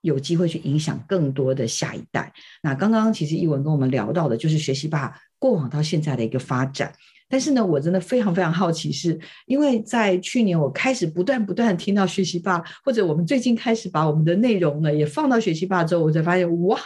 [0.00, 2.32] 有机会去影响更多的下一代。
[2.62, 5.18] 那刚刚其实译文跟我们聊到的，就是学习吧。
[5.38, 6.92] 过往到现在的一个发展，
[7.26, 16.78] 但是呢，我真的非常非常好奇是，因为在去年我开始不断不断听到学习吧，或者我们最近开始把我们的内容呢也放到学习吧之后，我才发现，哇，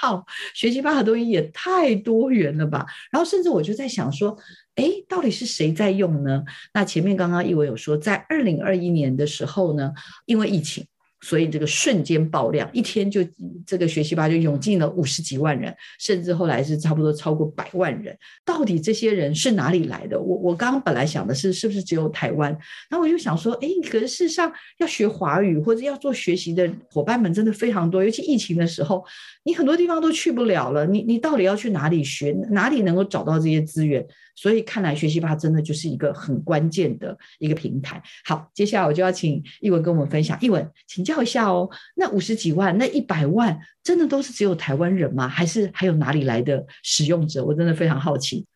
[0.54, 2.86] 学习吧的东西也太多元了吧。
[3.10, 4.38] 然后甚至我就在想说，
[4.76, 6.44] 哎，到底是谁在用呢？
[6.74, 9.92] 那前面刚刚译文有说，在二零二一年的时候呢，
[10.26, 10.86] 因为疫情。
[11.24, 13.20] 所以这个瞬间爆量，一天就
[13.64, 18.14] 这个学习吧就涌进了五十几万人，甚至后来是差不多超过百万人。
[18.44, 20.20] 到底这些人是哪里来的？
[20.20, 22.50] 我我刚刚本来想的是，是不是只有台湾？
[22.90, 29.02] 然后我就想说，哎，可是事实上要学华语或者要做学习的伙伴们真的非常多，尤其疫情的时候，
[29.44, 32.32] 你很多地方都去不了了，你你到底要去哪里学？
[32.50, 34.06] 哪里能够找到这些资源？
[34.36, 38.02] 所以看来学习吧真的就是一个很关键的一个平台。
[38.24, 40.36] 好，接下来我就要请艺文跟我们分享。
[40.40, 45.28] 艺文，请教一下哦，那五十几万、那一百万，真的都是只有台湾人吗？
[45.28, 47.44] 还是还有哪里来的使用者？
[47.44, 48.46] 我真的非常好奇。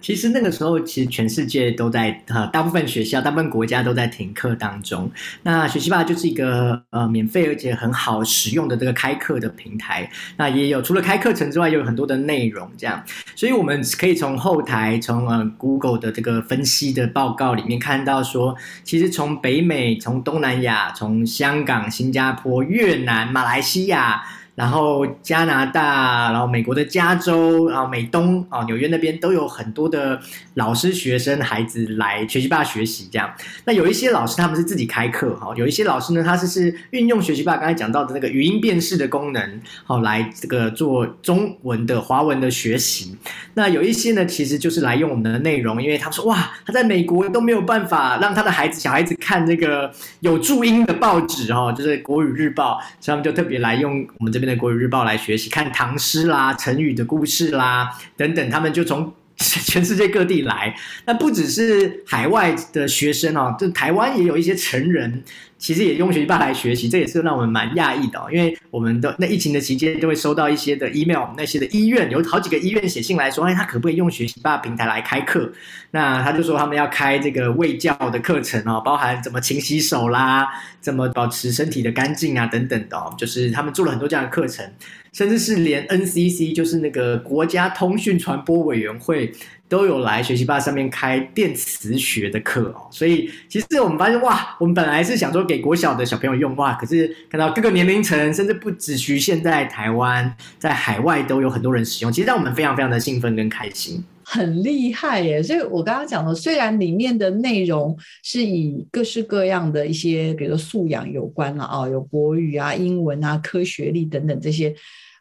[0.00, 5.10] 其实那个时候，其实全世界都在呃，大部分学校、大部分国家都在停课当中。
[5.42, 10.08] 那学习吧就是一个呃免费而且很好使用的这个开课的平台。
[10.36, 13.02] 那也有除了开课程之外，也有很多的内容这样。
[13.34, 24.22] 所以我们可以从后台，从呃 Google 的这个分析的报告里面看到说，其实从北美、从东南亚、从香港、新加坡、越南、马来西亚。
[24.58, 30.20] 然后加拿大，然后美国的加州，然后美东啊，纽约那边都有很多的
[30.54, 33.32] 老师、学生、孩子来学习霸学习这样。
[33.64, 43.16] 那有一些老师他们是自己开课哈，有一些老师呢，他是是运用学习霸刚才讲到的那个语音辨识的功能，好来这个做中文的华文的学习。
[43.54, 54.47] 那有一些呢，其实就是来用我们的内容，因为他们说哇，他在美国都没有办法让他的孩子小孩子看这个有注音的报纸哈，就是国语日报，所以他们就特别来用我们这边。
[54.48, 60.74] 的国语日报来学习看唐诗啦、成语的故事啦等等，他们就从全世界各地来。
[61.04, 65.22] 那不只是海外的学生哦，就台湾也有一些成人。
[65.58, 68.28] 其实也用学习吧来学习，这也是让我们蛮讶异的哦。
[68.32, 75.52] 因为我们的那疫情的期间，就会收到一些的 email，那些的医院有好几个医院写信来说，哎，他可不可以用学习吧平台来开课？
[75.90, 80.48] 那他就说他们要开这个卫教的课程哦，包含怎么勤洗手啦，
[80.80, 84.64] 怎么保持身体的干净啊等等的哦，就是他们做了很多这样的课程，
[85.12, 89.32] 甚至是连 NCC，就是那个国家通讯传播委员会。
[89.68, 105.42] 都有来学习吧上面开电磁学的课哦，所以其实我们发现哇，我们本来是想说给国小的小朋友用哇，可是看到各个年龄层，甚至不只局限在台湾，在海外都有很多人使用，其实让我们非常非常的兴奋跟开心，很厉害耶！
[105.42, 114.74] 所以我刚刚讲的，虽然里面的内容是以各式各样的一些，比如说素养有关了啊，有国语啊、英文啊、科学力等等这些，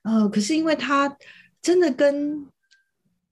[0.04, 1.14] 呃，可是因为它
[1.62, 2.46] 真的跟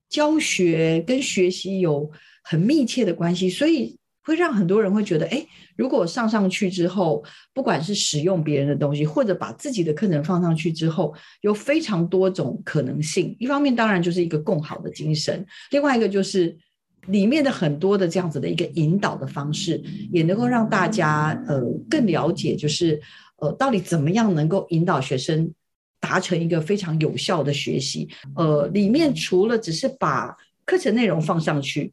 [0.09, 2.09] 教学跟学习有
[2.43, 13.35] 很密切的关系，所以会让很多人会觉得，哎，如果上上去之后，不管是使用别人的东西，或者把自己的课程放上去之后，有非常多种可能性。
[13.39, 16.55] 一方面当然就是一个共好的精神，另外一个就是
[17.07, 22.99] 里面的很多的这样子的一个引导的方式，也能够让大家呃更了解，就是
[23.37, 25.51] 呃到底怎么样能够引导学生。
[26.05, 31.91] 达成一个非常有效的学习，呃，里面除了只是把课程内容放上去，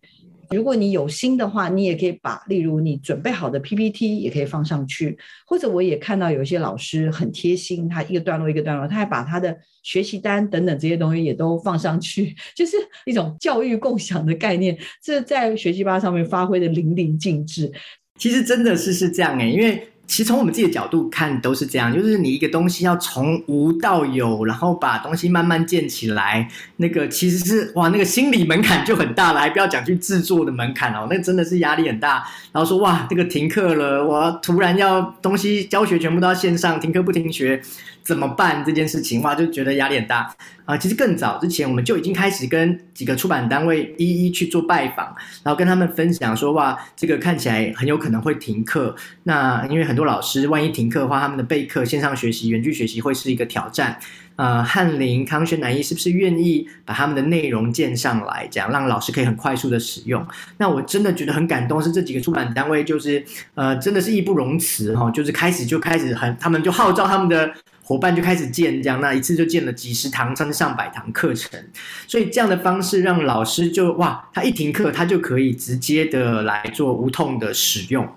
[0.51, 17.72] 如果你有心的话，你也可以把，例如你准备好的 PPT 也可以放上去，或者我也看到有一些老师很贴心，他一个段落一个段落，他还把他的学习单等等这些东西也都放上去， 就是一种教育共享的概念，这在学习吧上面发挥的淋漓尽致。
[18.18, 19.88] 其实真的是是这样诶，因为。
[20.07, 32.25] 其实从我们自己的角度看都是这样，就是你一个东西要从无到有，然后把东西慢慢建起来，那个其实是哇，那个心理门槛就很大了，还不要讲去制作的门槛哦，那真的是压力很大。
[32.53, 37.62] 然后说哇，这个停课了，我突然要东西教学全部都要线上，停课不停学。
[38.05, 39.23] 怎么办这件事情？
[39.23, 40.35] 哇，就觉得压力很大
[40.73, 40.79] 啊！
[40.79, 48.97] 其实更早之前，我们就已经开始跟几个出版单位一一去做拜访，然后跟他们分享说，哇，这个看起来很有可能会停课。
[49.25, 53.99] 那因为很多老师，万一停课的话，他们的备课、线上学习、远距学习会是一个挑战。
[54.37, 60.27] 呃，翰林、康轩、南一是不是愿意把他们的内容建上来，这样让老师可以很快速的使用？
[60.57, 63.23] 那我真的觉得很感动，是这几个出版单位，就是
[63.55, 67.53] 呃，真的是义不容辞哈，就是开始就开始很，他们就号召他们的。
[67.92, 71.62] 伙伴就开始建这样，那一次就建了几十堂甚至上百堂课程，
[72.07, 78.09] 所以这样的方式让老师就哇，他一停课，他就可以直接的来做无痛的使用。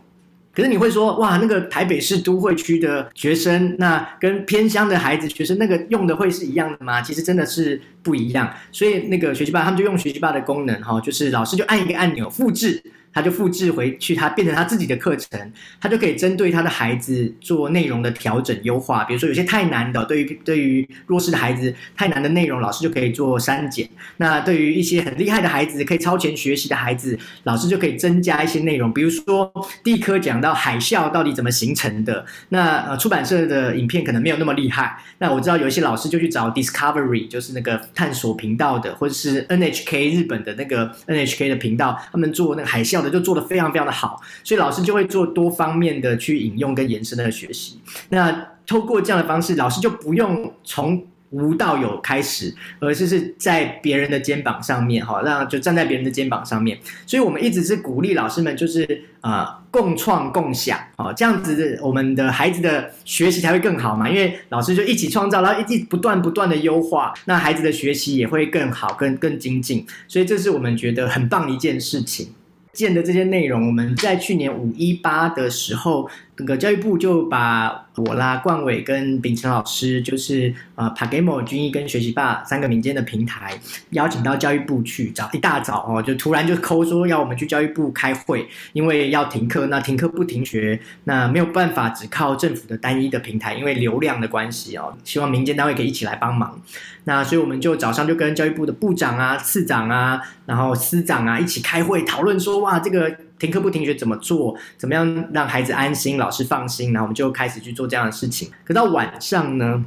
[0.53, 7.01] 可是你会说哇，那个台北市都会区的学生，那跟偏乡的孩子学生那个用的会是一样的吗？
[7.01, 8.49] 其实真的是不一样。
[8.71, 12.81] 所以那个学习吧，他们就用学习吧的功能哈，就是老师就按一个按钮复制。
[13.15, 19.05] 他就复制回去，他变成他自己的课程，他就可以针对他的孩子做内容的调整优化。
[19.05, 23.87] 比如说有些太难的，对于对于弱势的孩子太难的内容，老师就可以做删减。
[24.17, 28.93] 那对于一些很厉害的孩子，可以超前学习的孩子，老师就可以增加一些内容。
[28.93, 29.49] 比如说
[29.81, 35.01] 第一课讲到海啸到底怎么形成的，那呃出版社的影片可能没有那么厉害。
[35.19, 47.79] 那我知道有一些老师就去找 Discovery，就是那个探索频道的，或者是 NHK 日本的那个 NHK 的频道，他们做那个海啸就做得非常非常的好，所以老师就会做多方面的去引用跟延伸的学习。
[48.09, 56.77] 那透过这样的方式，老师就不用从无到有开始，而是是在别人的肩膀上面，哈，让就站在别人的肩膀上面。
[57.05, 64.09] 所以我们一直是鼓励老师们，就是呃共创共享，哦，这样子我们的孩子的学习才会更好嘛。
[64.09, 69.85] 因为老师就一起创造，然后一直不断不断的优化，那孩子的学习也会更好、更更精进。
[70.07, 72.29] 所以这是我们觉得很棒的一件事情。
[72.75, 76.07] 建的这些内容，我们在去年五一八的时候，
[76.37, 83.57] 那个教育部就把我啦、冠伟跟秉承老师，就是呃 PaGamO 均一跟学习霸三个民间的平台，
[83.91, 96.61] 邀请到教育部去，早一大早哦，就突然就抠说要我们去教育部开会，因为要停课，那停课不停学，那没有办法只靠政府的单一的平台，因为流量的关系哦，希望民间单位可以一起来帮忙。
[97.05, 104.55] 那所以我们就早上就跟教育部的部长啊、次长啊，然后司长啊一起开会讨论说，哇，这个停课不停学怎么做？
[104.77, 106.93] 怎么样让孩子安心、老师放心？
[106.93, 108.49] 然后我们就开始去做这样的事情。
[108.63, 109.83] 可到晚上呢，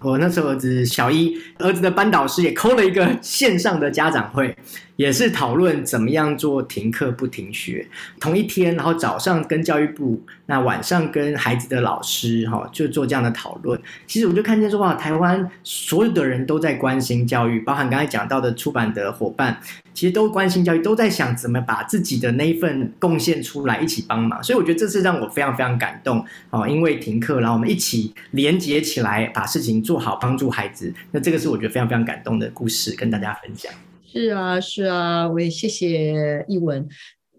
[0.00, 4.56] 我那时候儿子小一，儿子的班导师也 call 了一个线上的家长会。
[4.96, 7.86] 也是讨论怎么样做停课不停学，
[8.18, 13.78] 同一天，然后早上跟教育部，那晚上跟孩子的老师，哈，就做这样的讨论。
[14.06, 19.60] 其实我就看见说，哇，台湾所有的人都在关心教育，包含刚才讲到的出版的伙伴，
[19.96, 24.42] 其实都关心教育，都在想怎么把自己的那一份贡献出来，一起帮忙。
[24.44, 30.92] 所以我觉得这是让我非常非常感动，哦，因为停课，然后我们一起连接起来，把事情做好，帮助孩子。
[31.12, 33.72] 那这个是我觉得非常非常感动的故事，跟大家分享。
[34.04, 36.86] 是啊，是啊，我也谢谢译文，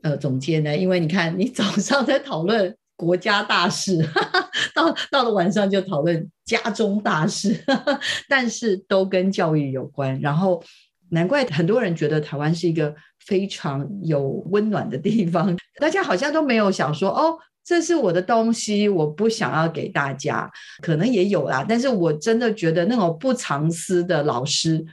[0.01, 4.03] 呃，总监呢，因为你看，你早上在讨论国家大事，
[4.73, 7.55] 到到了晚上就讨论家中大事，
[8.27, 10.19] 但是都跟教育有关。
[10.19, 10.63] 然后
[11.09, 12.93] 难怪很多人觉得台湾是一个
[13.25, 20.49] 非常有温暖的地方， 大家好像都没有想说，哦，这是我的东西，我不想要给大家，
[20.81, 24.85] 可能也有啦，但是我真的觉得那种不藏私的老师。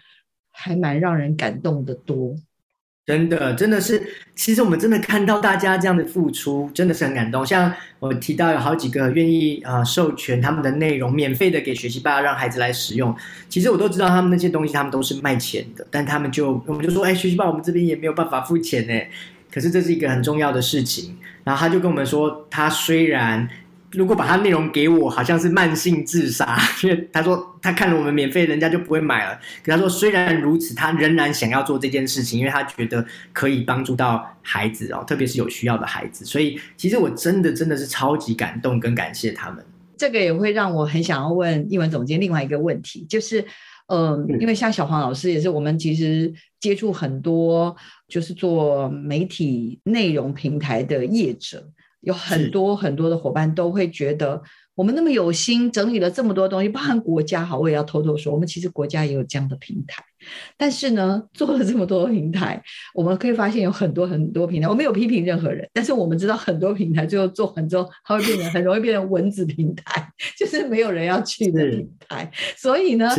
[0.56, 2.32] 还蛮让人感动的多，
[3.06, 4.02] 真的，真的是，
[4.34, 7.44] 其实我们真的看到大家这样的付出，真的是很感动。
[7.44, 13.14] 像我提到有好几个愿意啊、授权他们的内容，免费的给学习吧，让孩子来使用。
[13.50, 18.94] 其实我都知道他们那些东西，他们都是卖钱的，但他们就我们就说，哎，学习吧，我们这边也没有办法付钱呢。
[19.52, 21.16] 可是这是一个很重要的事情。
[21.44, 23.48] 然后他就跟我们说，他虽然。
[23.94, 29.38] 如果把他内容给我，好像是慢性自杀， 因为他说他看了我们免费，人家就不会买了。
[29.62, 36.24] 可他说虽然如此，他仍然想要做这件事情，因为他觉得可以帮助到孩子哦，特别是有需要的孩子。
[36.24, 39.64] 所以其实我真的真的是超级感动跟感谢他们。
[39.96, 43.40] 这个也会让我很想要问译文总监另外一个问题，就是，
[43.86, 47.74] 嗯、呃，因为像小黄老师也是我们其实接触很多
[48.08, 51.64] 就是做媒体内容平台的业者。
[52.04, 54.42] 有很多很多的伙伴都会觉得，
[54.74, 60.02] 我们那么有心整理了这么多东西，包含国家哈，我也要偷偷说，我们其实国家也有这样的平台。
[60.56, 62.62] 但是呢，做了这么多平台，
[62.94, 72.30] 我们可以发现有很多很多平台，我没有批评任何人，但是我们知道很多平台最后做完之后，它会变成很容易变成蚊子平台， 就是没有人要去的平台。
[72.56, 73.10] 所以呢，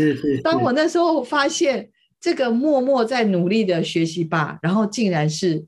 [0.44, 5.64] 当我那时候发现这个默默在努力的学习吧，然后竟然是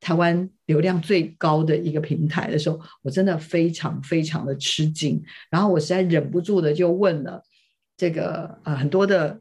[0.00, 7.42] 台湾流量最高的一个平台的时候，我真的非常非常的吃惊，然后我实在忍不住的就问了
[7.98, 9.38] 这个呃很多的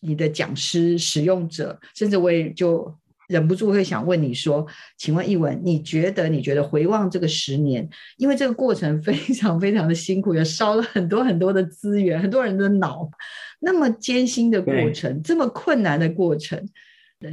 [0.00, 2.96] 你的讲师、使用者，甚至我也就
[3.26, 4.64] 忍不住会想问你说，
[4.96, 13.10] 请问一文，你觉得你觉得回望这个十年，因为这个过程非常非常的辛苦，也烧了很多很多的资源，很多人的脑，
[13.58, 16.64] 那么艰辛的过程，这么困难的过程，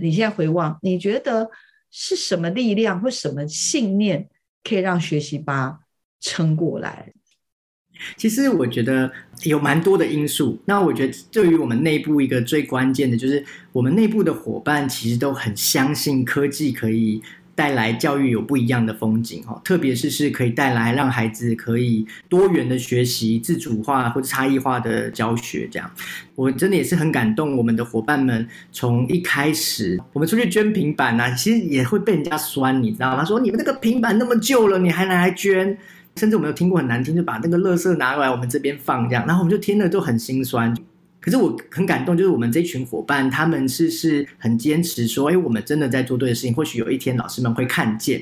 [0.01, 1.47] 你现在回望，你觉得？
[1.95, 4.27] 是什么力量或什么信念
[4.63, 5.81] 可以让学习吧
[6.19, 7.13] 撑过来？
[8.17, 9.09] 其实我觉得
[9.43, 10.59] 有蛮多的因素。
[10.65, 17.21] 那我觉得对于我们内部一个最关键的就是，我们内部的伙伴其实都很相信科技可以
[17.55, 25.67] 带来教育有不一样的风景哦，特别是是可以带来让孩子可以多元的学习、自主化或者差异化的教学。
[25.71, 25.89] 这样，
[26.35, 27.55] 我真的也是很感动。
[27.55, 33.23] 我们的伙伴们从一开始，我们出去捐平板啊，其实也会被人家酸，你知道吗？
[33.23, 35.77] 说你们那个平板那么旧了，你还拿来捐？
[36.15, 40.71] 甚至我们有听过很难听，就把那个垃圾拿过来我们这边放这样，然后我们就听了就很心酸。
[41.23, 48.21] 可是我很感动，就是我们这群伙伴，他们是是很坚持说，哎，我们真的在做对的事情，或许有一天老师们会看见。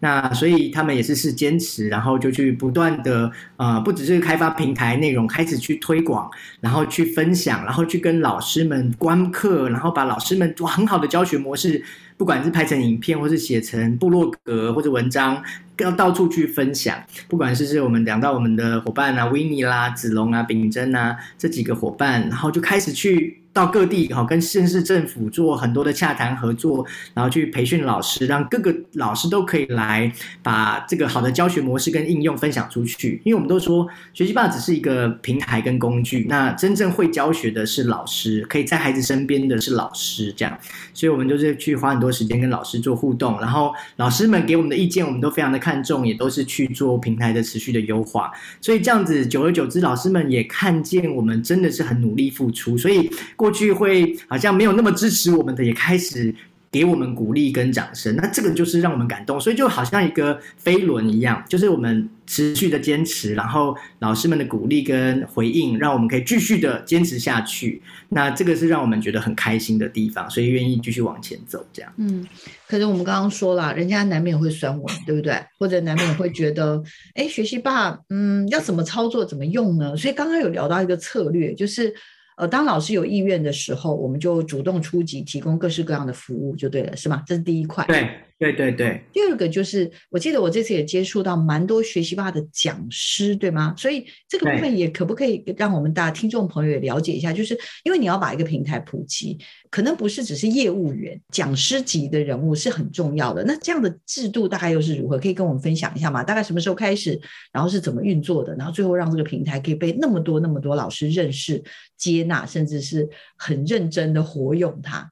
[0.00, 6.30] 那所以他们也是是坚持，然后就去不断的呃，不只是开发平台内容，开始去推广，
[6.60, 11.82] 然后去分享，然后去跟老师们观课，然后把老师们哇很好的教学模式，
[12.16, 15.42] 不管是拍成影片，或是写成部落格或者文章，
[15.78, 16.96] 要到处去分享。
[17.28, 23.42] 不管是是我们讲到我们的伙伴啊，维尼啦、子龙啊、秉珍啊这几个伙伴，然后就开始去。
[23.52, 30.12] 到各地哈，跟县市政府做很多的洽谈合作，然后去培训老师，让各个老师都可以来
[30.44, 33.20] 把这个好的教学模式跟应用分享出去。
[33.24, 40.56] 因为我们都说，学习吧只是一个平台跟工具，那真正会教学的是老师，可以在孩子身边的是老师，这样。
[40.94, 48.30] 所以我们就是去花很多时间跟老师做互动，然后老师们给我们的意见，我们都非常的看重，也都是去做平台的持续的优化。
[48.60, 53.10] 所以这样子，久而久之，老师们也看见我们真的是很努力付出，所以。
[53.38, 56.34] 过去会好像没有那么支持我们的，也开始
[56.72, 58.14] 给我们鼓励跟掌声。
[58.16, 67.80] 那这个就是让我们感动，所以就好像一个飞轮一样，就是我们持续的坚持，然后老师们的鼓励跟回应，让我们可以继续的坚持下去。
[68.08, 71.64] 那这个是让我们觉得很开心的地方，所以愿意继续往前走。
[71.72, 72.26] 这样，嗯。
[72.68, 75.40] 可是我们刚刚说了，人家难免会酸我们，对不对？
[75.58, 76.82] 或者难免会觉得，
[77.14, 79.96] 哎，学习吧，嗯，要怎么操作，怎么用呢？
[79.96, 81.94] 所以刚刚有聊到一个策略，就是。
[82.38, 87.22] 呃，当老师有意愿的时候，我们就主动出击，提供各式各样的服务，就对了，是吗？
[87.26, 87.84] 这是第一块。
[87.86, 88.08] 对。
[88.38, 93.74] 对对对，第二个就是，我记得我这次也接触到蛮多学习吧的讲师，对吗？
[93.76, 97.32] 所以这个部分也可不可以让我们大家听众朋友也了解一下？
[97.32, 99.36] 就是因为你要把一个平台普及，
[99.70, 103.42] 可能不是只是业务员、讲师级的人物是很重要的。
[103.42, 105.18] 那这样的制度大概又是如何？
[105.18, 106.22] 可以跟我们分享一下吗？
[106.22, 107.20] 大概什么时候开始？
[107.52, 108.54] 然后是怎么运作的？
[108.54, 111.60] 然后最后让这个平台可以被那么多那么多老师认识、
[111.96, 115.10] 接纳，甚至是很认真的活用它。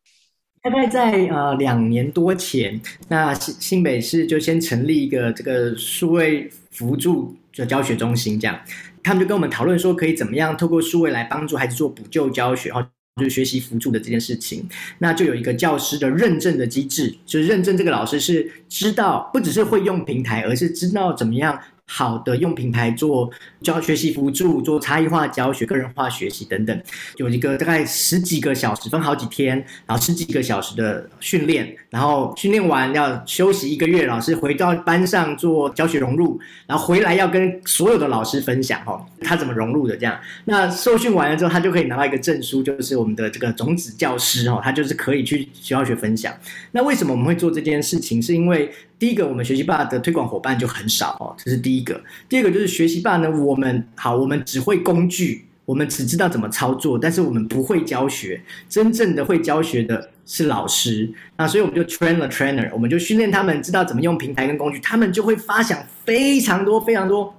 [0.68, 8.60] 大概在呃两年多前，那新新北市就先成立一个这个数位辅助的教学中心，这样
[9.00, 12.82] 他们就跟我们讨论说，可以怎么样透过数位来帮助孩子做补救教学，哈，
[13.14, 14.68] 就是学习辅助的这件事情。
[14.98, 21.56] 那就有一个教师的认证的机制，就是认证这个老师是知道，不只是会用平台，而是知道怎么样。
[21.88, 23.30] 好的，用平台做
[23.62, 26.82] 教学习辅助，做差异化教学、个人化学习等等，
[27.16, 29.56] 有一个大概十几个小时，分好几天，
[29.86, 40.18] 然后十几个小时的训练，然后训练完要休息一个月，老师回到班上做教学融入，然后回来要跟所有的老师分享哦，他怎么融入的这样。
[40.44, 46.34] 那受训完了之后，他就可以拿到一个证书，就是我们的这个种子教师哦，他就是可以去教学分享。
[46.72, 48.20] 那为什么我们会做这件事情？
[48.20, 52.00] 是因为第一个，我们学习吧的推广伙伴就很少哦，这是第一一个。
[52.28, 58.40] 第二个就是学习霸呢，我们好，我们只会工具，我们只知道怎么操作，但是我们不会教学。
[58.68, 67.34] 真正的会教学的是老师，那所以我们就 train the trainer，我们就训练他们知道怎么用平台跟工具，他们就会发想非常多非常多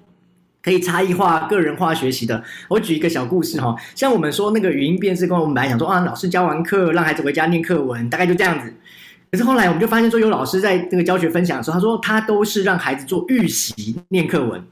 [0.62, 2.44] 可以差异化、个人化学习的。
[2.68, 8.74] 我举一个小故事哈，像我们说那个语音辨识，跟我们本来想说啊，老师教完课让孩子回家念课文，大概就这样子。
[9.32, 14.63] 可是后来我们就发现说，有老师在这个教学分享的时候，他说他都是让孩子做预习念课文，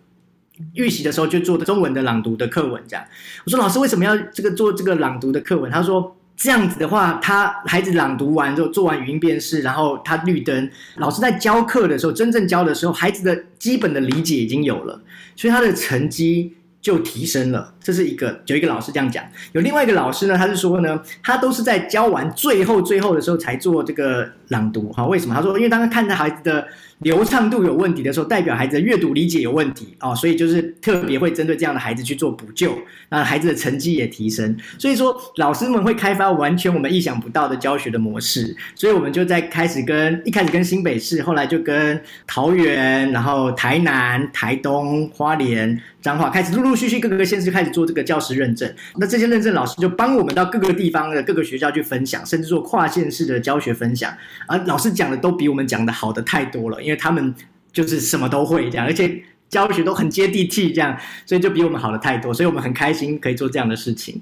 [0.73, 3.05] 预习的时候就做中文的朗读的课文这样。
[3.45, 5.69] 我说老师为什么要这个做这个朗读的课文？
[5.69, 15.01] 他说这样子的话，他孩子朗读完之后做完语音辨识，然后他绿灯，老师在教课的时候，真正教的时候，孩子的基本的理解已经有了，
[15.35, 16.53] 所以他的成绩。
[16.85, 25.33] 就提升了，这是一个有一个老师这样讲，有另外一个老师呢，他是说呢，他都是在教完最后最后的时候才做这个朗读哈，为什么？
[25.33, 26.67] 他说，因为当他看着孩子的。
[26.99, 32.73] 流畅度有问题的时候，代表孩子的阅读理解有问题哦，所以就是特别会针对这样的孩子去做补救，
[33.09, 34.55] 那孩子的成绩也提升。
[34.79, 38.55] 所以说，老师们会开发完全我们意想不到的教学的模式。
[38.75, 48.73] 所以我们就在开始跟一开始跟新北市，后来就跟桃园，然后台南、台东、花莲、彰化，开始陆陆续续各个县市开始做这个教师认证。
[48.95, 54.11] 那这些认证老师就帮我们到各个地方的各个学校去分享，甚至做跨县市的教学分享。
[54.47, 56.81] 而老师讲的都比我们讲的好的太多了。
[56.85, 57.33] 因为他们
[57.73, 64.21] 就是什么都会这样，而且教学都很接地气，这样，所以就比我们好了太多，所以我们很开心可以做这样的事情。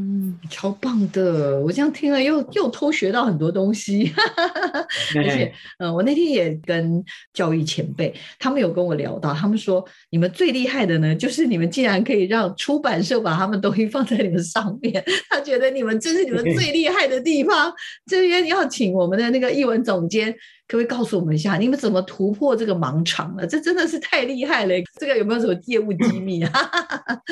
[0.00, 1.58] 嗯，超棒的！
[1.58, 4.12] 我这样听了又又偷学到很多东西，
[5.16, 17.72] 而且，嗯，我那天也跟教育前辈，他们有跟我聊到，他们说你们最厉害的呢，就是你们竟然可以让出版社把他们东西放在你们上面， 他觉得你们这是你们最厉害的地方。
[18.06, 20.32] 这边要请我们的那个译文总监。
[20.68, 23.46] 可不可以告诉我们一下，你们怎么突破这个盲肠了？
[23.46, 24.74] 这真的是太厉害了！
[25.00, 26.52] 这个有没有什么业务机密啊？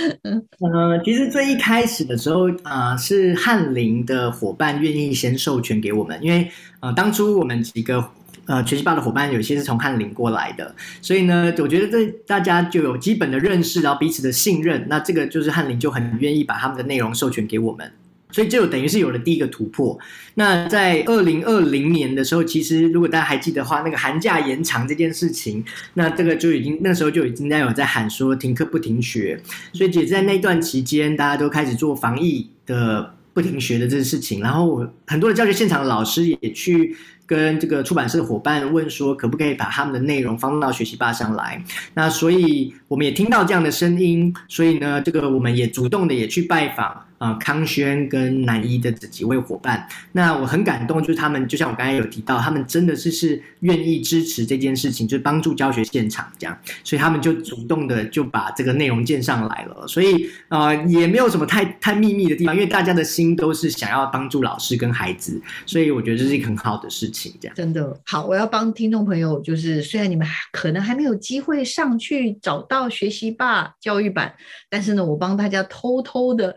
[0.59, 8.03] 呃，其实最一开始的时候，呃，是翰林的伙伴愿意先授权给我们，因为呃，当初我们几个
[8.47, 17.93] 呃学习吧的伙伴有些是从翰林过来的，所以呢，我觉得这大家就有基本的认识，然后彼此的信任，那这个就是翰林就很愿意把他们的内容授权给我们。
[18.37, 19.99] 所以就等于是有了第一个突破。
[20.35, 25.65] 那在二零二零年的时候，其实如果大家还记得的话，那个寒假延长这件事情，
[25.95, 29.41] 那这个就已经那时候就已经在有在喊说停课不停学。
[29.73, 34.43] 所以也在那段期间，大家都开始做防疫的不停学的这个事情。
[34.43, 41.65] 然后很多的教学现场的老师也去跟这个出版社的伙伴问说，可不可以把他们的内容放到学习吧上来？
[41.95, 47.06] 那所以我们也听到这样的声音，所以呢，这个我们也主动的也去拜访。
[47.19, 67.55] 啊、康轩跟南一的这几位伙伴，那我很感动，就是他们就像我刚才有提到，他们真的是是愿意支持这件事情，就是帮助教学现场这样，所以他们就主动的就把这个内容建上来了，所以呃也没有什么太太秘密的地方，因为大家的心都是想要帮助老师跟孩子，所以我觉得这是一个很好的事情，这样。
[67.57, 67.99] 真的。
[68.05, 74.35] 好，我要帮听众朋友，就是虽然你们可能还没有机会上去找到学习吧教育版，
[74.69, 76.55] 但是呢，我帮大家偷偷的。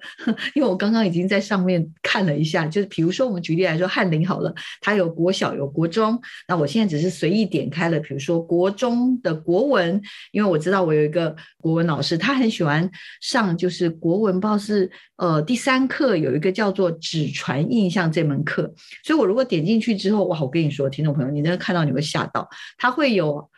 [0.54, 12.90] 因为我刚刚已经在上面看了一下，就是比如说我们举例来说，翰林好了，它有国小有国中，那我现在只是随意点开了，比如说国中的国文，因为我知道我有一个国文老师，他很喜欢
[13.22, 18.74] 上就是国文，不知道是呃第三课有一个叫做纸船印象这门课，
[19.04, 22.48] 所以我如果点进去之后，哇，我跟你说，听众朋友，你真的看到你会吓到，
[22.78, 23.50] 它会有。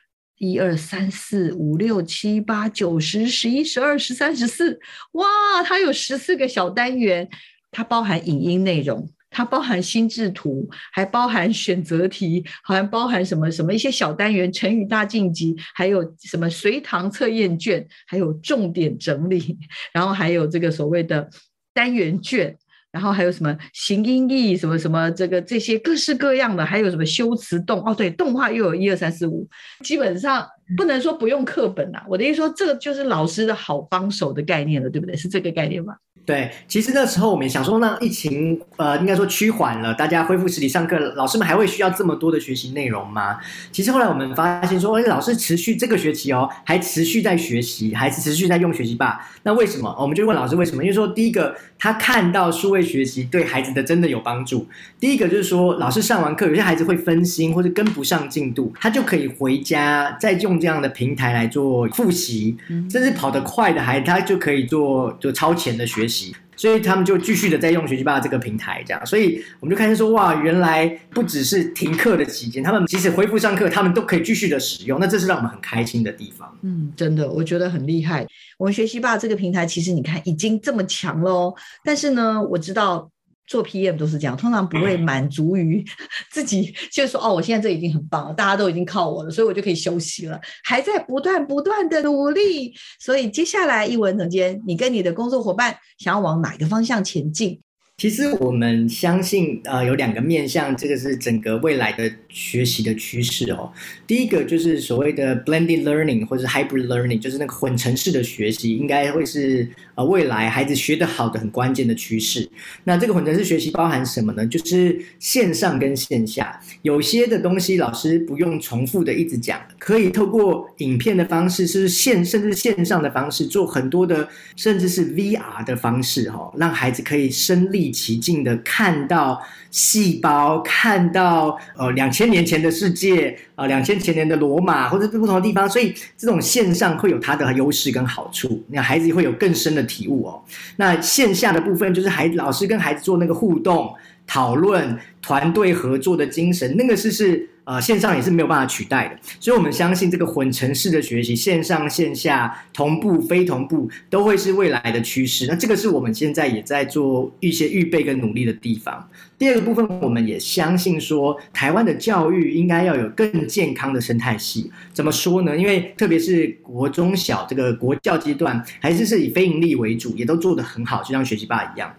[0.41, 4.79] 一二三四五六七八九十十一十二十三十四，
[5.11, 5.23] 哇，
[5.63, 7.29] 它有十四个小单元，
[7.69, 19.59] 它包含影音内容，它包含心智图，还包含选择题，好像包含什么什么一些小单元，成语大晋级，还有什么随堂测验卷，还有重点整理，
[19.93, 21.29] 然后还有这个所谓的
[21.71, 22.57] 单元卷。
[22.91, 29.47] 然后还有什么形音义什么什么这个这些各式各样的，还有什么修辞动哦，对，动画又有一二三四五，
[29.83, 32.05] 基本上不能说不用课本啊。
[32.09, 35.15] 我的意思说，这个就是老师的好帮手的概念了，对不对？
[35.15, 35.95] 是这个概念吗？
[36.23, 43.37] 对，其实那时候我们想说，那疫情呃，应该说趋缓了，大家恢复实体上课，老师们还会需要这么多的学习内容吗？
[43.71, 49.27] 其实后来我们发现说，哎，老师持续这个学期哦，还持续在学习，还是持续在用学习吧？
[49.43, 49.93] 那为什么？
[49.99, 50.83] 我们就问老师为什么？
[50.83, 54.67] 因为说第一个，他看到数位学习对孩子的真的有帮助。
[54.99, 62.55] 第一个就是说，老师上完课，有些孩子会分心或者跟不上进度，他就可以回家再用这样的平台来做复习，
[62.89, 66.10] 甚至跑得快的孩子，他就可以做就超前的学习。
[66.55, 76.55] 所以他们就继续的在用学习吧这个平台，这样，所以我们就开始说，哇，原来不只是停课的期间，他们即使恢复上课，他们都可以继续的使用，那这是让我们很开心的地方。
[76.61, 78.27] 嗯，真的，我觉得很厉害。
[78.59, 83.09] 我们学习吧这个平台，其实你看已经这么强了哦，但是呢，我知道。
[83.47, 85.83] 做 PM 都是这样，通常不会满足于
[86.31, 92.73] 自己， 就说哦，我现在这已经很棒了，大家都已经靠我了，所以我就可以休息了，还在不断不断的努力。
[92.99, 97.61] 所以接下来，一文总监，你跟你的工作伙伴想要往哪个方向前进？
[98.01, 103.71] 其实我们相信，呃，有两个面向，这个是整个未来的学习的趋势哦。
[104.07, 112.49] 第一个就是所谓的 blended learning 或者 hybrid learning，就是那个混成式的学习，应该会是呃未来孩子学得好的很关键的趋势。
[112.85, 114.43] 那这个混成式学习包含什么呢？
[114.47, 140.41] 就是线上跟线下，有些的东西老师不用重复的一直讲，可以透过影片的方式，是线甚至线上的方式，做很多的，甚至是 VR 的方式，哈，让孩子可以身历其境的看到细胞，看到呃两千年前的世界，呃两千前年的罗马，或者是不同的地方，所以这种线上会有它的优势跟好处，那孩子会有更深的体悟哦。
[140.77, 143.93] 那线下的部分就是孩子老师跟孩子做那个互动、
[144.25, 147.47] 讨论、团队合作的精神，那个是是。
[147.63, 155.45] 呃，线上也是没有办法取代的，所以我们相信这个混成式的学习，线上线下同步、非同步，都会是未来的趋势。
[155.47, 159.07] 那这个是我们现在也在做一些预备跟努力的地方。
[159.37, 164.71] 第二个部分，我们也相信说，台湾的教育应该要有更健康的生态系。
[164.91, 165.55] 怎么说呢？
[165.55, 171.93] 因为特别是国中小这个国教阶段，还是是以非营利为主，也都做得很好，就像学习吧一样。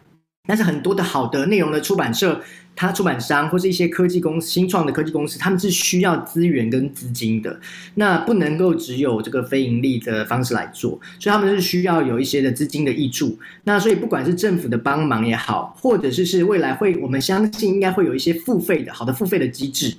[0.44, 2.40] 但是很多的好的内容的出版社，
[2.74, 7.60] 它出版商或是一些科技公司、新创的科技公司，他们是需要资源跟资金的，
[7.94, 13.38] 那不能够只有这个非盈利的方式来做，所以他们是需要有一些的资金的挹注。
[13.62, 19.94] 那所以不管是政府的帮忙也好，或者是是未来会，我们相信应该会有一些付费的好的付费的机制。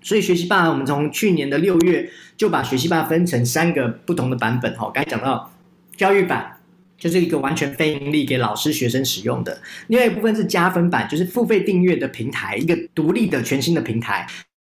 [0.00, 4.74] 所以学习吧，我们从去年的六月就把学习吧分成三个不同的版本。
[4.76, 5.52] 哈，刚才讲到
[5.94, 6.52] 教育版。
[6.98, 14.26] 就是一个完全非盈利给老师学生使用的，另外一部分是加分版，就是付费订阅的平台，一个独立的全新的平台。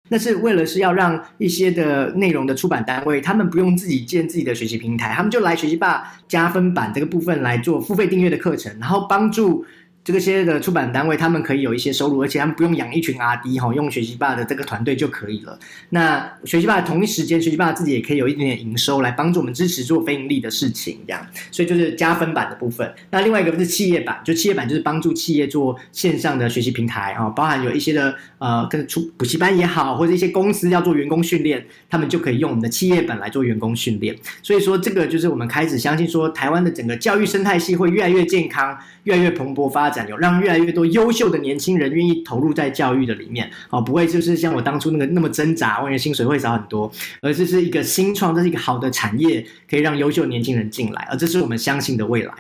[0.09, 9.65] 那是为了是要让一些的内容的出版单位，他们不用自己建自己的学习平台，他们就来学习吧加分版这个部分来做付费订阅的课程，然后帮助。
[10.07, 15.59] 这个些的出版单位，他们可以有一些收入，而且他们不用养一群阿 D 哈，用学习霸的这个团队就可以了。
[15.89, 21.27] 那学习霸同一时间，学习霸自己也可以有一点点营收，来帮助我们支持做非盈利的事情，这样。
[21.51, 22.89] 所以就是加分版的部分。
[23.11, 34.17] 那另外一个是企业版，就企业版就是帮助企业做线上的学习平台啊，包含有一些的呃，跟出补习班也好，或者一些公司要做员工训练，他们就可以用我们的企业版来做员工训练。
[34.41, 39.96] 所以说，这个就是我们开始相信说，台湾的整个教育生态系会越来越健康，越来越蓬勃发展。
[40.05, 46.91] 让越来越多优秀的年轻人愿意投入在教育的里面，哦，不会就是像我当初那个那么挣扎，我觉得薪水会少很多，
[47.21, 52.35] 而这是一个新创，这是一个好的产业，可以让优秀年轻人进来，而这是我们相信的未来。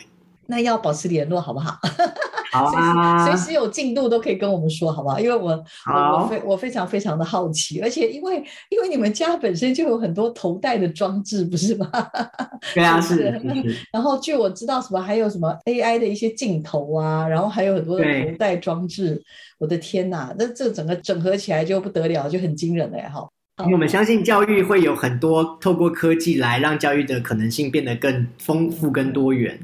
[0.47, 1.79] 那要保持联络好不好？
[2.65, 5.19] 好啊，随时有进度都可以跟我们说，好不好？
[5.21, 5.51] 因为我
[5.87, 8.37] 我我非我非常非常的好奇，而且因为
[8.71, 11.91] 因为你们家本身就有很多头戴的装置，不是吗？
[12.75, 13.77] 对啊，是，是，是。
[13.93, 19.23] 然后据我知道，什么还有什么 AI 的一些镜头啊，然后还有很多的头戴装置。
[19.59, 23.27] 我的天哪，那这整个整合起来就不得了，就很惊人了哈。
[23.61, 29.59] 因为我们相信教育会有很多透过科技来让教育的可能性变得更丰富、更多元。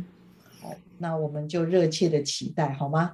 [1.02, 3.10] 那我们就热切的期待，好吗？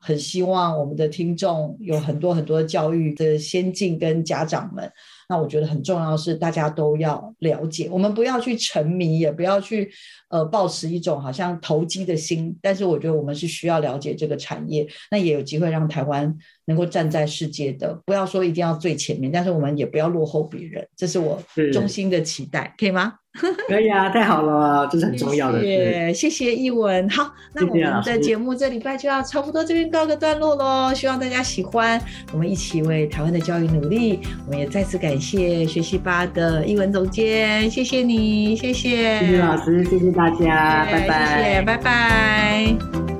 [0.00, 4.88] 很希望我们的听众有很多很多教育的先进跟家长们。
[5.28, 9.90] 那我觉得很重要的是，大家都要了解，我们不要去沉迷，也不要去
[10.28, 12.56] 呃抱持一种好像投机的心。
[12.60, 16.34] 但是我觉得我们是需要了解这个产业，那也有机会让台湾
[16.66, 23.14] 能够站在世界的，不要说一定要最前面，但是我们也不要落后别人，这是我衷心的期待，可以吗？
[23.68, 25.60] 可以啊，太好了，这是很重要的。
[25.60, 27.08] 谢谢，谢谢译文。
[27.08, 32.00] 好，那我们的节目这礼拜就要差不多这边告个段落喽，希望大家喜欢，
[32.32, 34.18] 我们一起为台湾的教育努力。
[34.44, 43.17] 我们也再次感谢学习吧的译文总监，谢谢你，谢谢，谢谢老师，谢谢大家，拜拜，谢谢，拜拜。